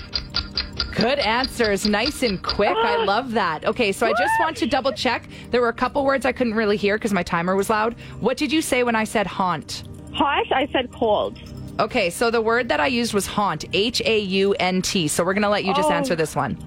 Good 0.94 1.20
answers. 1.20 1.86
Nice 1.88 2.22
and 2.22 2.44
quick. 2.44 2.76
I 2.76 2.98
love 3.06 3.32
that. 3.32 3.64
Okay, 3.64 3.94
so 3.94 4.06
I 4.08 4.12
just 4.12 4.34
want 4.42 4.58
to 4.58 4.66
double 4.66 4.92
check. 4.92 5.24
There 5.52 5.62
were 5.62 5.70
a 5.70 5.74
couple 5.74 6.04
words 6.04 6.26
I 6.26 6.34
couldn't 6.34 6.56
really 6.56 6.76
hear 6.76 6.98
because 6.98 7.14
my 7.14 7.24
timer 7.24 7.56
was 7.56 7.70
loud. 7.70 7.96
What 8.20 8.36
did 8.36 8.52
you 8.52 8.62
say 8.62 8.84
when 8.84 8.96
I 8.98 9.06
said 9.06 9.26
haunt? 9.26 9.84
Hot. 10.14 10.52
I 10.52 10.68
said 10.74 10.92
cold. 10.92 11.38
Okay, 11.80 12.10
so 12.10 12.30
the 12.30 12.42
word 12.42 12.68
that 12.68 12.82
I 12.82 12.88
used 12.88 13.14
was 13.14 13.26
haunt, 13.26 13.64
H 13.72 14.02
A 14.04 14.20
U 14.20 14.54
N 14.60 14.82
T. 14.82 15.08
So 15.08 15.24
we're 15.24 15.34
going 15.34 15.44
to 15.44 15.50
let 15.50 15.64
you 15.64 15.74
just 15.76 15.90
Oh. 15.90 15.94
answer 15.94 16.14
this 16.14 16.36
one. 16.36 16.58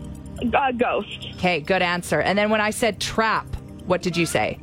Uh, 0.54 0.72
ghost. 0.72 1.28
Okay, 1.34 1.60
good 1.60 1.82
answer. 1.82 2.20
And 2.20 2.38
then 2.38 2.50
when 2.50 2.60
I 2.60 2.70
said 2.70 3.00
trap, 3.00 3.46
what 3.86 4.02
did 4.02 4.16
you 4.16 4.26
say? 4.26 4.58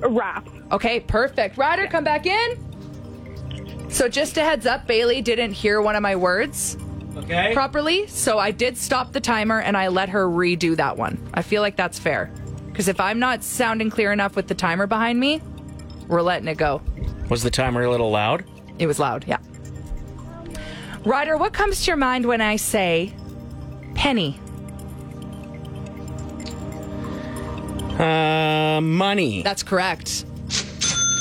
Rap. 0.00 0.48
Okay, 0.72 1.00
perfect. 1.00 1.56
Ryder, 1.56 1.86
come 1.86 2.04
back 2.04 2.26
in. 2.26 3.90
So 3.90 4.08
just 4.08 4.36
a 4.36 4.42
heads 4.42 4.66
up, 4.66 4.86
Bailey 4.86 5.22
didn't 5.22 5.52
hear 5.52 5.80
one 5.80 5.96
of 5.96 6.02
my 6.02 6.16
words 6.16 6.76
okay. 7.16 7.52
properly, 7.54 8.06
so 8.06 8.38
I 8.38 8.50
did 8.50 8.76
stop 8.76 9.12
the 9.12 9.20
timer 9.20 9.60
and 9.60 9.76
I 9.76 9.88
let 9.88 10.08
her 10.08 10.26
redo 10.26 10.76
that 10.76 10.96
one. 10.96 11.18
I 11.34 11.42
feel 11.42 11.62
like 11.62 11.76
that's 11.76 11.98
fair. 11.98 12.30
Because 12.66 12.88
if 12.88 13.00
I'm 13.00 13.18
not 13.18 13.42
sounding 13.42 13.88
clear 13.88 14.12
enough 14.12 14.36
with 14.36 14.48
the 14.48 14.54
timer 14.54 14.86
behind 14.86 15.18
me, 15.18 15.40
we're 16.08 16.22
letting 16.22 16.48
it 16.48 16.58
go. 16.58 16.82
Was 17.30 17.42
the 17.42 17.50
timer 17.50 17.82
a 17.84 17.90
little 17.90 18.10
loud? 18.10 18.44
It 18.78 18.86
was 18.86 18.98
loud, 18.98 19.24
yeah. 19.26 19.38
Ryder, 21.04 21.36
what 21.36 21.52
comes 21.52 21.84
to 21.84 21.86
your 21.86 21.96
mind 21.96 22.26
when 22.26 22.40
I 22.40 22.56
say 22.56 23.14
penny? 23.94 24.38
Uh, 27.98 28.80
money. 28.82 29.42
That's 29.42 29.62
correct. 29.62 30.24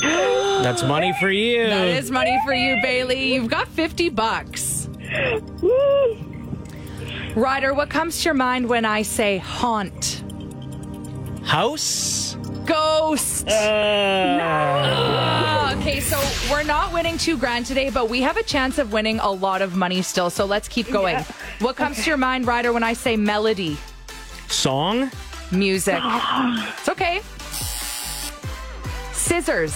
That's 0.02 0.84
money 0.84 1.14
for 1.20 1.30
you. 1.32 1.68
That 1.68 1.88
is 1.88 2.12
money 2.12 2.38
for 2.46 2.54
you, 2.54 2.82
Bailey. 2.82 3.34
You've 3.34 3.50
got 3.50 3.68
50 3.68 4.10
bucks. 4.10 4.90
Woo. 5.62 6.18
Ryder, 7.36 7.74
what 7.74 7.90
comes 7.90 8.20
to 8.20 8.26
your 8.26 8.34
mind 8.34 8.68
when 8.68 8.86
I 8.86 9.02
say 9.04 9.38
haunt? 9.38 10.24
House. 11.44 12.36
Ghost. 12.66 13.48
Uh, 13.48 14.40
Ah, 14.42 15.76
okay, 15.78 16.00
so 16.00 16.20
we're 16.52 16.64
not 16.64 16.92
winning 16.94 17.18
two 17.18 17.38
grand 17.38 17.66
today, 17.66 17.90
but 17.90 18.10
we 18.10 18.22
have 18.22 18.38
a 18.38 18.44
chance 18.44 18.78
of 18.80 18.92
winning 18.92 19.20
a 19.20 19.30
lot 19.32 19.62
of 19.62 19.76
money 19.76 20.02
still. 20.02 20.30
So 20.30 20.46
let's 20.46 20.68
keep 20.68 20.90
going. 20.92 21.18
What 21.60 21.76
comes 21.76 21.98
to 22.04 22.10
your 22.10 22.18
mind, 22.18 22.48
Ryder, 22.48 22.74
when 22.74 22.84
I 22.84 22.94
say 22.94 23.16
melody? 23.18 23.78
Song. 24.48 25.12
Music. 25.52 26.00
It's 26.04 26.90
okay. 26.90 27.22
Scissors. 29.14 29.74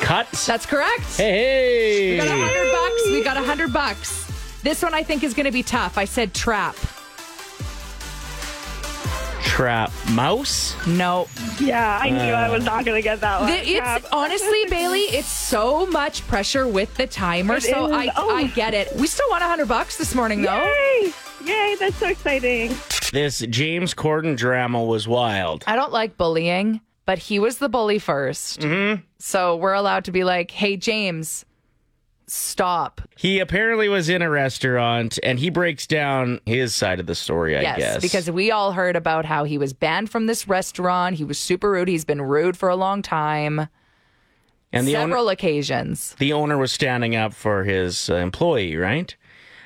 cut. 0.00 0.28
That's 0.46 0.66
correct. 0.66 1.02
Hey, 1.16 2.12
We 2.12 2.16
got 2.18 2.26
a 2.28 2.42
hundred 2.42 2.72
bucks. 2.72 3.02
We 3.10 3.22
got 3.24 3.36
a 3.36 3.42
hundred 3.42 3.72
bucks. 3.72 4.60
This 4.62 4.82
one 4.82 4.94
I 4.94 5.02
think 5.02 5.22
is 5.24 5.32
going 5.34 5.46
to 5.46 5.52
be 5.52 5.62
tough. 5.62 5.96
I 5.98 6.04
said 6.04 6.34
trap. 6.34 6.76
Trap 9.42 9.92
mouse. 10.10 10.74
No. 10.86 11.28
Yeah, 11.60 11.98
I 12.02 12.10
knew 12.10 12.18
I 12.18 12.48
was 12.48 12.62
uh. 12.62 12.66
not 12.66 12.84
going 12.84 12.96
to 12.96 13.02
get 13.02 13.20
that 13.20 13.40
one. 13.40 13.50
The- 13.50 13.58
it's 13.68 13.80
Crap. 13.80 14.04
honestly, 14.12 14.64
Bailey, 14.70 15.00
it's 15.02 15.28
so 15.28 15.86
much 15.86 16.26
pressure 16.26 16.66
with 16.66 16.94
the 16.96 17.06
timer. 17.06 17.56
It 17.56 17.64
so 17.64 17.86
is. 17.86 17.92
I, 17.92 18.08
Oh. 18.16 18.34
I 18.34 18.46
get 18.48 18.72
it. 18.74 18.94
We 18.96 19.06
still 19.06 19.28
want 19.30 19.42
a 19.44 19.46
hundred 19.46 19.68
bucks 19.68 19.96
this 19.98 20.14
morning, 20.14 20.42
though. 20.42 20.64
Yay! 20.64 21.12
Yay, 21.44 21.76
that's 21.78 21.96
so 21.96 22.08
exciting. 22.08 22.74
This 23.12 23.40
James 23.40 23.94
Corden 23.94 24.36
drama 24.36 24.82
was 24.82 25.06
wild. 25.08 25.64
I 25.66 25.76
don't 25.76 25.92
like 25.92 26.16
bullying, 26.16 26.80
but 27.04 27.18
he 27.18 27.38
was 27.38 27.58
the 27.58 27.68
bully 27.68 27.98
1st 27.98 28.58
Mm-hmm. 28.58 29.02
So 29.18 29.56
we're 29.56 29.74
allowed 29.74 30.04
to 30.06 30.12
be 30.12 30.24
like, 30.24 30.50
"Hey, 30.50 30.76
James, 30.76 31.44
stop." 32.26 33.00
He 33.16 33.38
apparently 33.38 33.88
was 33.88 34.08
in 34.08 34.22
a 34.22 34.30
restaurant 34.30 35.18
and 35.22 35.38
he 35.38 35.50
breaks 35.50 35.86
down 35.86 36.40
his 36.46 36.74
side 36.74 37.00
of 37.00 37.06
the 37.06 37.14
story, 37.14 37.56
I 37.56 37.62
yes, 37.62 37.78
guess. 37.78 38.02
because 38.02 38.30
we 38.30 38.50
all 38.50 38.72
heard 38.72 38.96
about 38.96 39.24
how 39.24 39.44
he 39.44 39.58
was 39.58 39.72
banned 39.72 40.10
from 40.10 40.26
this 40.26 40.48
restaurant. 40.48 41.16
He 41.16 41.24
was 41.24 41.38
super 41.38 41.70
rude. 41.70 41.88
He's 41.88 42.04
been 42.04 42.22
rude 42.22 42.56
for 42.56 42.68
a 42.68 42.76
long 42.76 43.02
time, 43.02 43.68
and 44.72 44.86
the 44.86 44.92
several 44.92 45.22
owner, 45.24 45.32
occasions. 45.32 46.14
the 46.18 46.32
owner 46.32 46.58
was 46.58 46.72
standing 46.72 47.14
up 47.14 47.32
for 47.34 47.64
his 47.64 48.08
uh, 48.10 48.14
employee, 48.16 48.76
right? 48.76 49.14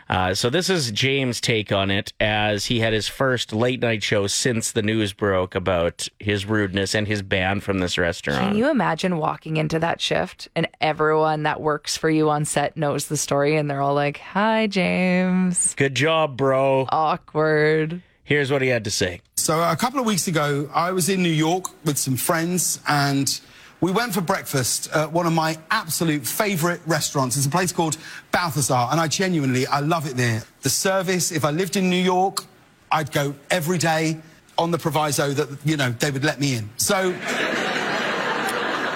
Uh, 0.08 0.34
so 0.34 0.48
this 0.48 0.70
is 0.70 0.90
James' 0.92 1.40
take 1.40 1.72
on 1.72 1.90
it 1.90 2.12
as 2.20 2.66
he 2.66 2.80
had 2.80 2.92
his 2.92 3.08
first 3.08 3.52
late 3.52 3.80
night 3.80 4.02
show 4.02 4.26
since 4.26 4.72
the 4.72 4.82
news 4.82 5.12
broke 5.12 5.54
about 5.54 6.08
his 6.20 6.46
rudeness 6.46 6.94
and 6.94 7.06
his 7.08 7.22
ban 7.22 7.60
from 7.60 7.80
this 7.80 7.98
restaurant. 7.98 8.40
Can 8.40 8.56
you 8.56 8.70
imagine 8.70 9.18
walking 9.18 9.56
into 9.56 9.78
that 9.80 10.00
shift 10.00 10.48
and 10.54 10.68
everyone 10.80 11.42
that 11.42 11.60
works 11.60 11.96
for 11.96 12.08
you 12.08 12.30
on 12.30 12.44
set 12.44 12.76
knows 12.76 13.06
the 13.06 13.16
story 13.16 13.56
and 13.56 13.68
they're 13.68 13.82
all 13.82 13.94
like, 13.94 14.18
"Hi, 14.18 14.66
James." 14.68 15.74
Good 15.74 15.94
job, 15.94 16.36
bro. 16.36 16.86
Awkward. 16.90 18.02
Here's 18.22 18.50
what 18.50 18.62
he 18.62 18.68
had 18.68 18.84
to 18.84 18.90
say. 18.90 19.20
So 19.36 19.62
a 19.62 19.76
couple 19.76 20.00
of 20.00 20.06
weeks 20.06 20.26
ago, 20.26 20.68
I 20.74 20.90
was 20.92 21.08
in 21.08 21.22
New 21.22 21.28
York 21.28 21.66
with 21.84 21.96
some 21.98 22.16
friends 22.16 22.80
and 22.88 23.40
we 23.80 23.92
went 23.92 24.14
for 24.14 24.20
breakfast 24.20 24.90
at 24.92 25.12
one 25.12 25.26
of 25.26 25.32
my 25.32 25.58
absolute 25.70 26.26
favorite 26.26 26.80
restaurants. 26.86 27.36
It's 27.36 27.46
a 27.46 27.50
place 27.50 27.72
called 27.72 27.98
Balthazar 28.32 28.88
and 28.90 29.00
I 29.00 29.08
genuinely, 29.08 29.66
I 29.66 29.80
love 29.80 30.06
it 30.06 30.16
there. 30.16 30.42
The 30.62 30.70
service, 30.70 31.30
if 31.30 31.44
I 31.44 31.50
lived 31.50 31.76
in 31.76 31.90
New 31.90 32.02
York, 32.02 32.44
I'd 32.90 33.12
go 33.12 33.34
every 33.50 33.78
day 33.78 34.18
on 34.56 34.70
the 34.70 34.78
proviso 34.78 35.30
that, 35.32 35.58
you 35.64 35.76
know, 35.76 35.90
they 35.90 36.10
would 36.10 36.24
let 36.24 36.40
me 36.40 36.54
in. 36.54 36.70
So 36.78 37.14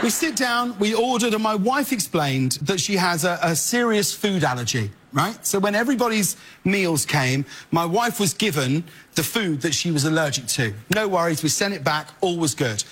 we 0.03 0.09
sit 0.09 0.35
down, 0.35 0.79
we 0.79 0.95
ordered, 0.95 1.35
and 1.35 1.43
my 1.43 1.55
wife 1.55 1.93
explained 1.93 2.53
that 2.63 2.81
she 2.81 2.97
has 2.97 3.25
a, 3.25 3.39
a 3.43 3.55
serious 3.55 4.15
food 4.15 4.45
allergy, 4.45 4.91
right? 5.13 5.45
So 5.45 5.59
when 5.59 5.75
everybody's 5.75 6.37
meals 6.65 7.05
came, 7.05 7.45
my 7.71 7.85
wife 7.85 8.19
was 8.19 8.33
given 8.33 8.85
the 9.15 9.23
food 9.23 9.61
that 9.61 9.75
she 9.75 9.91
was 9.91 10.07
allergic 10.07 10.47
to. 10.47 10.73
No 10.95 11.07
worries, 11.07 11.43
we 11.43 11.51
sent 11.51 11.75
it 11.75 11.85
back, 11.85 12.09
all 12.23 12.39
was 12.39 12.55
good. 12.55 12.83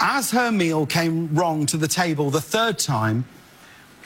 As 0.00 0.30
her 0.32 0.50
meal 0.50 0.86
came 0.86 1.34
wrong 1.34 1.66
to 1.66 1.76
the 1.76 1.88
table 1.88 2.30
the 2.30 2.40
third 2.40 2.78
time, 2.78 3.24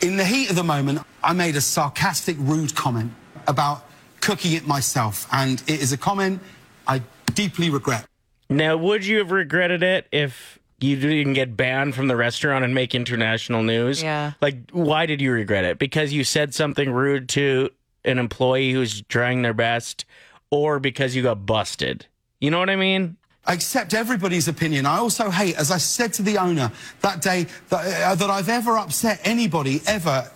in 0.03 0.17
the 0.17 0.25
heat 0.25 0.51
of 0.51 0.57
the 0.57 0.65
moment, 0.65 1.01
I 1.23 1.33
made 1.33 1.57
a 1.57 1.61
sarcastic, 1.61 2.37
rude 2.39 2.75
comment 2.75 3.13
about 3.49 3.85
cooking 4.21 4.53
it 4.53 4.67
myself. 4.67 5.27
And 5.33 5.63
it 5.67 5.81
is 5.81 5.93
a 5.93 5.97
comment 5.97 6.41
I 6.87 7.03
deeply 7.35 7.71
regret. 7.71 8.07
Now, 8.49 8.77
would 8.77 9.05
you 9.05 9.19
have 9.19 9.31
regretted 9.31 9.83
it 9.83 10.07
if 10.13 10.59
you 10.79 10.97
didn't 10.97 11.33
get 11.33 11.57
banned 11.57 11.95
from 11.95 12.09
the 12.09 12.17
restaurant 12.17 12.65
and 12.65 12.75
make 12.75 12.95
international 12.95 13.63
news? 13.63 14.03
Yeah. 14.03 14.33
Like, 14.41 14.71
why 14.71 15.07
did 15.07 15.21
you 15.21 15.33
regret 15.33 15.65
it? 15.65 15.79
Because 15.79 16.13
you 16.13 16.25
said 16.25 16.55
something 16.55 16.91
rude 16.91 17.29
to 17.31 17.71
an 18.05 18.19
employee 18.19 18.73
who's 18.73 19.03
trying 19.03 19.43
their 19.43 19.55
best, 19.55 20.05
or 20.51 20.79
because 20.79 21.17
you 21.17 21.23
got 21.23 21.47
busted? 21.47 22.07
You 22.41 22.51
know 22.51 22.59
what 22.59 22.71
I 22.71 22.77
mean? 22.77 23.17
I 23.47 23.53
accept 23.53 23.95
everybody's 23.95 24.49
opinion. 24.49 24.87
I 24.87 24.99
also 24.99 25.31
hate, 25.31 25.57
as 25.57 25.71
I 25.71 25.79
said 25.79 26.13
to 26.15 26.23
the 26.23 26.37
owner 26.39 26.73
that 27.01 27.23
day, 27.23 27.47
that, 27.69 28.03
uh, 28.03 28.15
that 28.17 28.31
I've 28.31 28.49
ever 28.49 28.77
upset 28.77 29.21
anybody, 29.25 29.81
ever. 29.87 30.29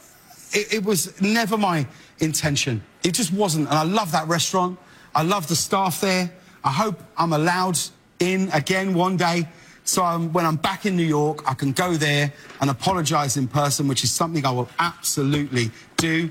It, 0.52 0.74
it 0.74 0.84
was 0.84 1.20
never 1.20 1.58
my 1.58 1.86
intention. 2.20 2.82
It 3.02 3.14
just 3.14 3.32
wasn't. 3.32 3.68
And 3.68 3.76
I 3.76 3.82
love 3.82 4.12
that 4.12 4.28
restaurant. 4.28 4.78
I 5.14 5.22
love 5.22 5.48
the 5.48 5.56
staff 5.56 6.00
there. 6.00 6.30
I 6.62 6.70
hope 6.70 7.00
I'm 7.16 7.32
allowed 7.32 7.78
in 8.20 8.48
again 8.50 8.94
one 8.94 9.16
day. 9.16 9.48
So 9.84 10.04
um, 10.04 10.32
when 10.32 10.46
I'm 10.46 10.56
back 10.56 10.86
in 10.86 10.96
New 10.96 11.06
York, 11.06 11.42
I 11.50 11.54
can 11.54 11.72
go 11.72 11.94
there 11.94 12.32
and 12.60 12.70
apologize 12.70 13.36
in 13.36 13.48
person, 13.48 13.88
which 13.88 14.04
is 14.04 14.12
something 14.12 14.46
I 14.46 14.52
will 14.52 14.68
absolutely 14.78 15.70
do. 15.96 16.30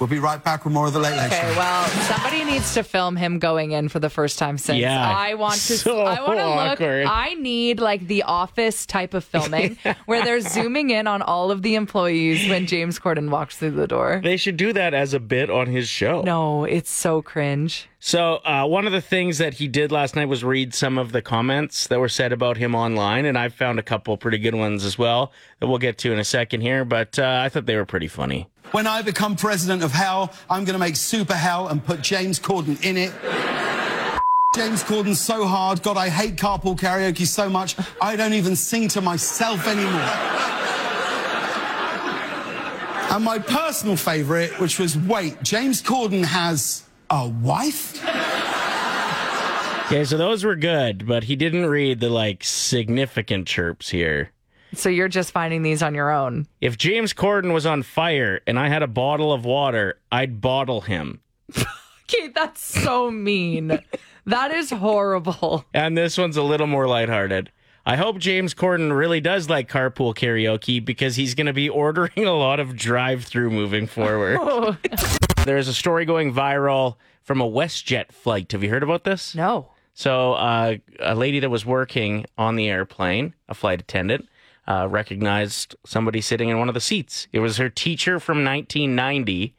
We'll 0.00 0.06
be 0.08 0.20
right 0.20 0.42
back 0.42 0.64
with 0.64 0.72
more 0.72 0.86
of 0.86 0.92
the 0.92 1.00
Late 1.00 1.16
Late 1.16 1.26
Okay, 1.26 1.40
Show. 1.52 1.58
well, 1.58 1.86
somebody 1.88 2.44
needs 2.44 2.72
to 2.74 2.84
film 2.84 3.16
him 3.16 3.38
going 3.40 3.72
in 3.72 3.88
for 3.88 3.98
the 3.98 4.08
first 4.08 4.38
time 4.38 4.56
since. 4.56 4.78
Yeah. 4.78 5.08
I 5.08 5.34
want 5.34 5.54
to. 5.54 5.76
So 5.78 6.02
I 6.02 6.20
want 6.20 6.38
to 6.38 6.46
look. 6.46 6.56
awkward. 6.80 7.06
I 7.06 7.34
need 7.34 7.80
like 7.80 8.06
the 8.06 8.22
office 8.22 8.86
type 8.86 9.12
of 9.14 9.24
filming 9.24 9.76
where 10.06 10.24
they're 10.24 10.40
zooming 10.40 10.90
in 10.90 11.06
on 11.08 11.20
all 11.22 11.50
of 11.50 11.62
the 11.62 11.74
employees 11.74 12.48
when 12.48 12.66
James 12.66 12.98
Corden 13.00 13.30
walks 13.30 13.56
through 13.56 13.72
the 13.72 13.88
door. 13.88 14.20
They 14.22 14.36
should 14.36 14.56
do 14.56 14.72
that 14.72 14.94
as 14.94 15.14
a 15.14 15.20
bit 15.20 15.50
on 15.50 15.66
his 15.66 15.88
show. 15.88 16.22
No, 16.22 16.64
it's 16.64 16.90
so 16.90 17.20
cringe. 17.20 17.88
So, 18.08 18.36
uh, 18.36 18.64
one 18.64 18.86
of 18.86 18.92
the 18.92 19.02
things 19.02 19.36
that 19.36 19.52
he 19.52 19.68
did 19.68 19.92
last 19.92 20.16
night 20.16 20.30
was 20.30 20.42
read 20.42 20.72
some 20.72 20.96
of 20.96 21.12
the 21.12 21.20
comments 21.20 21.88
that 21.88 22.00
were 22.00 22.08
said 22.08 22.32
about 22.32 22.56
him 22.56 22.74
online, 22.74 23.26
and 23.26 23.36
I 23.36 23.50
found 23.50 23.78
a 23.78 23.82
couple 23.82 24.16
pretty 24.16 24.38
good 24.38 24.54
ones 24.54 24.82
as 24.82 24.96
well 24.96 25.30
that 25.60 25.66
we'll 25.66 25.76
get 25.76 25.98
to 25.98 26.12
in 26.14 26.18
a 26.18 26.24
second 26.24 26.62
here, 26.62 26.86
but 26.86 27.18
uh, 27.18 27.42
I 27.44 27.50
thought 27.50 27.66
they 27.66 27.76
were 27.76 27.84
pretty 27.84 28.08
funny. 28.08 28.48
When 28.70 28.86
I 28.86 29.02
become 29.02 29.36
president 29.36 29.82
of 29.82 29.92
hell, 29.92 30.32
I'm 30.48 30.64
going 30.64 30.72
to 30.72 30.78
make 30.78 30.96
super 30.96 31.34
hell 31.34 31.68
and 31.68 31.84
put 31.84 32.00
James 32.00 32.40
Corden 32.40 32.82
in 32.82 32.96
it. 32.96 33.12
James 34.54 34.82
Corden 34.82 35.14
so 35.14 35.46
hard. 35.46 35.82
God, 35.82 35.98
I 35.98 36.08
hate 36.08 36.36
carpool 36.36 36.78
karaoke 36.78 37.26
so 37.26 37.50
much. 37.50 37.76
I 38.00 38.16
don't 38.16 38.32
even 38.32 38.56
sing 38.56 38.88
to 38.88 39.02
myself 39.02 39.66
anymore. 39.66 40.00
And 43.14 43.22
my 43.22 43.38
personal 43.38 43.96
favorite, 43.96 44.58
which 44.58 44.78
was 44.78 44.96
wait, 44.96 45.42
James 45.42 45.82
Corden 45.82 46.24
has 46.24 46.87
a 47.10 47.28
wife? 47.28 48.02
Okay, 49.86 50.04
so 50.04 50.18
those 50.18 50.44
were 50.44 50.56
good, 50.56 51.06
but 51.06 51.24
he 51.24 51.34
didn't 51.36 51.66
read 51.66 52.00
the 52.00 52.10
like 52.10 52.44
significant 52.44 53.46
chirps 53.48 53.88
here. 53.88 54.32
So 54.74 54.90
you're 54.90 55.08
just 55.08 55.32
finding 55.32 55.62
these 55.62 55.82
on 55.82 55.94
your 55.94 56.10
own. 56.10 56.46
If 56.60 56.76
James 56.76 57.14
Corden 57.14 57.54
was 57.54 57.64
on 57.64 57.82
fire 57.82 58.40
and 58.46 58.58
I 58.58 58.68
had 58.68 58.82
a 58.82 58.86
bottle 58.86 59.32
of 59.32 59.46
water, 59.46 59.98
I'd 60.12 60.40
bottle 60.40 60.82
him. 60.82 61.20
Okay, 62.10 62.28
that's 62.34 62.62
so 62.62 63.10
mean. 63.10 63.80
that 64.26 64.50
is 64.50 64.70
horrible. 64.70 65.64
And 65.74 65.96
this 65.96 66.16
one's 66.16 66.36
a 66.36 66.42
little 66.42 66.66
more 66.66 66.86
lighthearted. 66.86 67.50
I 67.84 67.96
hope 67.96 68.18
James 68.18 68.52
Corden 68.54 68.96
really 68.96 69.20
does 69.20 69.48
like 69.48 69.70
carpool 69.70 70.14
karaoke 70.14 70.84
because 70.84 71.16
he's 71.16 71.34
going 71.34 71.46
to 71.46 71.52
be 71.54 71.68
ordering 71.70 72.26
a 72.26 72.32
lot 72.34 72.60
of 72.60 72.76
drive 72.76 73.24
through 73.24 73.50
moving 73.50 73.86
forward. 73.86 74.38
Oh. 74.40 74.76
There's 75.48 75.66
a 75.66 75.72
story 75.72 76.04
going 76.04 76.34
viral 76.34 76.96
from 77.22 77.40
a 77.40 77.48
WestJet 77.48 78.12
flight. 78.12 78.52
Have 78.52 78.62
you 78.62 78.68
heard 78.68 78.82
about 78.82 79.04
this? 79.04 79.34
No. 79.34 79.70
So, 79.94 80.34
uh, 80.34 80.76
a 81.00 81.14
lady 81.14 81.40
that 81.40 81.48
was 81.48 81.64
working 81.64 82.26
on 82.36 82.56
the 82.56 82.68
airplane, 82.68 83.32
a 83.48 83.54
flight 83.54 83.80
attendant, 83.80 84.28
uh, 84.66 84.86
recognized 84.90 85.74
somebody 85.86 86.20
sitting 86.20 86.50
in 86.50 86.58
one 86.58 86.68
of 86.68 86.74
the 86.74 86.82
seats. 86.82 87.28
It 87.32 87.38
was 87.40 87.56
her 87.56 87.70
teacher 87.70 88.20
from 88.20 88.44
1990. 88.44 89.54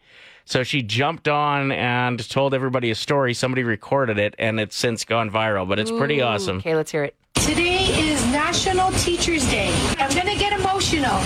So 0.46 0.62
she 0.62 0.84
jumped 0.84 1.28
on 1.28 1.72
and 1.72 2.30
told 2.30 2.54
everybody 2.54 2.92
a 2.92 2.96
story. 2.96 3.34
Somebody 3.34 3.64
recorded 3.64 4.20
it, 4.20 4.36
and 4.38 4.60
it's 4.60 4.76
since 4.76 5.06
gone 5.06 5.32
viral. 5.32 5.68
But 5.68 5.80
it's 5.80 5.92
pretty 5.92 6.22
awesome. 6.22 6.58
Okay, 6.58 6.76
let's 6.76 6.92
hear 6.92 7.04
it. 7.04 7.16
Today 7.34 7.86
is 8.00 8.24
National 8.28 8.92
Teachers 8.92 9.50
Day. 9.50 9.74
I'm 9.98 10.14
going 10.14 10.28
to 10.28 10.40
get 10.40 10.54
emotional. 10.54 11.20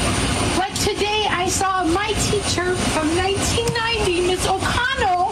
But 0.55 0.72
today 0.83 1.25
I 1.29 1.47
saw 1.47 1.85
my 1.85 2.11
teacher 2.27 2.75
from 2.91 3.07
1990, 3.15 4.27
Miss 4.27 4.43
O'Connell, 4.45 5.31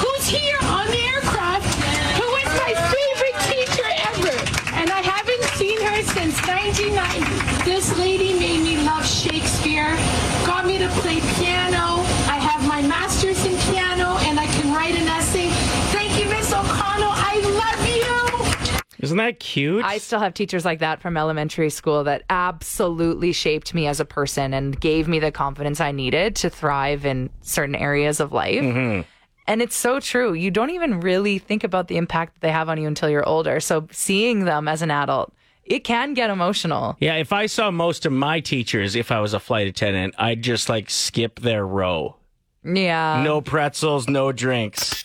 who's 0.00 0.24
here 0.24 0.56
on 0.64 0.88
the 0.88 1.02
aircraft, 1.12 1.68
who 2.16 2.24
was 2.24 2.48
my 2.56 2.72
favorite 2.88 3.38
teacher 3.52 3.88
ever. 4.08 4.32
And 4.80 4.88
I 4.88 5.04
haven't 5.04 5.44
seen 5.60 5.76
her 5.76 6.00
since 6.16 6.40
1990. 6.48 7.68
This 7.68 7.92
lady 7.98 8.32
made 8.32 8.64
me 8.64 8.80
love 8.80 9.04
Shakespeare, 9.04 9.92
got 10.48 10.64
me 10.64 10.78
to 10.78 10.88
play 11.04 11.20
piano. 11.36 12.00
I 12.32 12.40
have 12.40 12.66
my 12.66 12.80
master's 12.80 13.44
in 13.44 13.58
piano, 13.68 14.16
and 14.24 14.40
I 14.40 14.46
can 14.46 14.72
write 14.72 14.96
an 14.96 15.06
essay. 15.06 15.50
Thank 15.92 16.18
you, 16.18 16.30
Miss 16.32 16.50
O'Connell. 16.50 17.12
I 17.12 17.34
love 17.60 17.82
you. 17.92 17.92
Isn't 19.02 19.18
that 19.18 19.40
cute? 19.40 19.84
I 19.84 19.98
still 19.98 20.20
have 20.20 20.32
teachers 20.32 20.64
like 20.64 20.78
that 20.78 21.02
from 21.02 21.16
elementary 21.16 21.70
school 21.70 22.04
that 22.04 22.22
absolutely 22.30 23.32
shaped 23.32 23.74
me 23.74 23.86
as 23.86 24.00
a 24.00 24.04
person 24.04 24.54
and 24.54 24.80
gave 24.80 25.08
me 25.08 25.18
the 25.18 25.32
confidence 25.32 25.80
I 25.80 25.92
needed 25.92 26.36
to 26.36 26.50
thrive 26.50 27.04
in 27.04 27.28
certain 27.40 27.74
areas 27.74 28.20
of 28.20 28.32
life. 28.32 28.62
Mm-hmm. 28.62 29.02
And 29.48 29.60
it's 29.60 29.76
so 29.76 29.98
true. 29.98 30.34
You 30.34 30.52
don't 30.52 30.70
even 30.70 31.00
really 31.00 31.38
think 31.38 31.64
about 31.64 31.88
the 31.88 31.96
impact 31.96 32.34
that 32.34 32.40
they 32.42 32.52
have 32.52 32.68
on 32.68 32.80
you 32.80 32.86
until 32.86 33.10
you're 33.10 33.28
older. 33.28 33.58
So 33.58 33.88
seeing 33.90 34.44
them 34.44 34.68
as 34.68 34.82
an 34.82 34.90
adult 34.90 35.32
it 35.64 35.84
can 35.84 36.14
get 36.14 36.30
emotional. 36.30 36.96
Yeah, 37.00 37.14
if 37.16 37.32
I 37.32 37.46
saw 37.46 37.70
most 37.70 38.04
of 38.04 38.12
my 38.12 38.40
teachers, 38.40 38.96
if 38.96 39.10
I 39.10 39.20
was 39.20 39.32
a 39.32 39.40
flight 39.40 39.66
attendant, 39.66 40.14
I'd 40.18 40.42
just 40.42 40.68
like 40.68 40.90
skip 40.90 41.40
their 41.40 41.66
row. 41.66 42.16
Yeah. 42.64 43.22
No 43.24 43.40
pretzels, 43.40 44.08
no 44.08 44.32
drinks. 44.32 45.04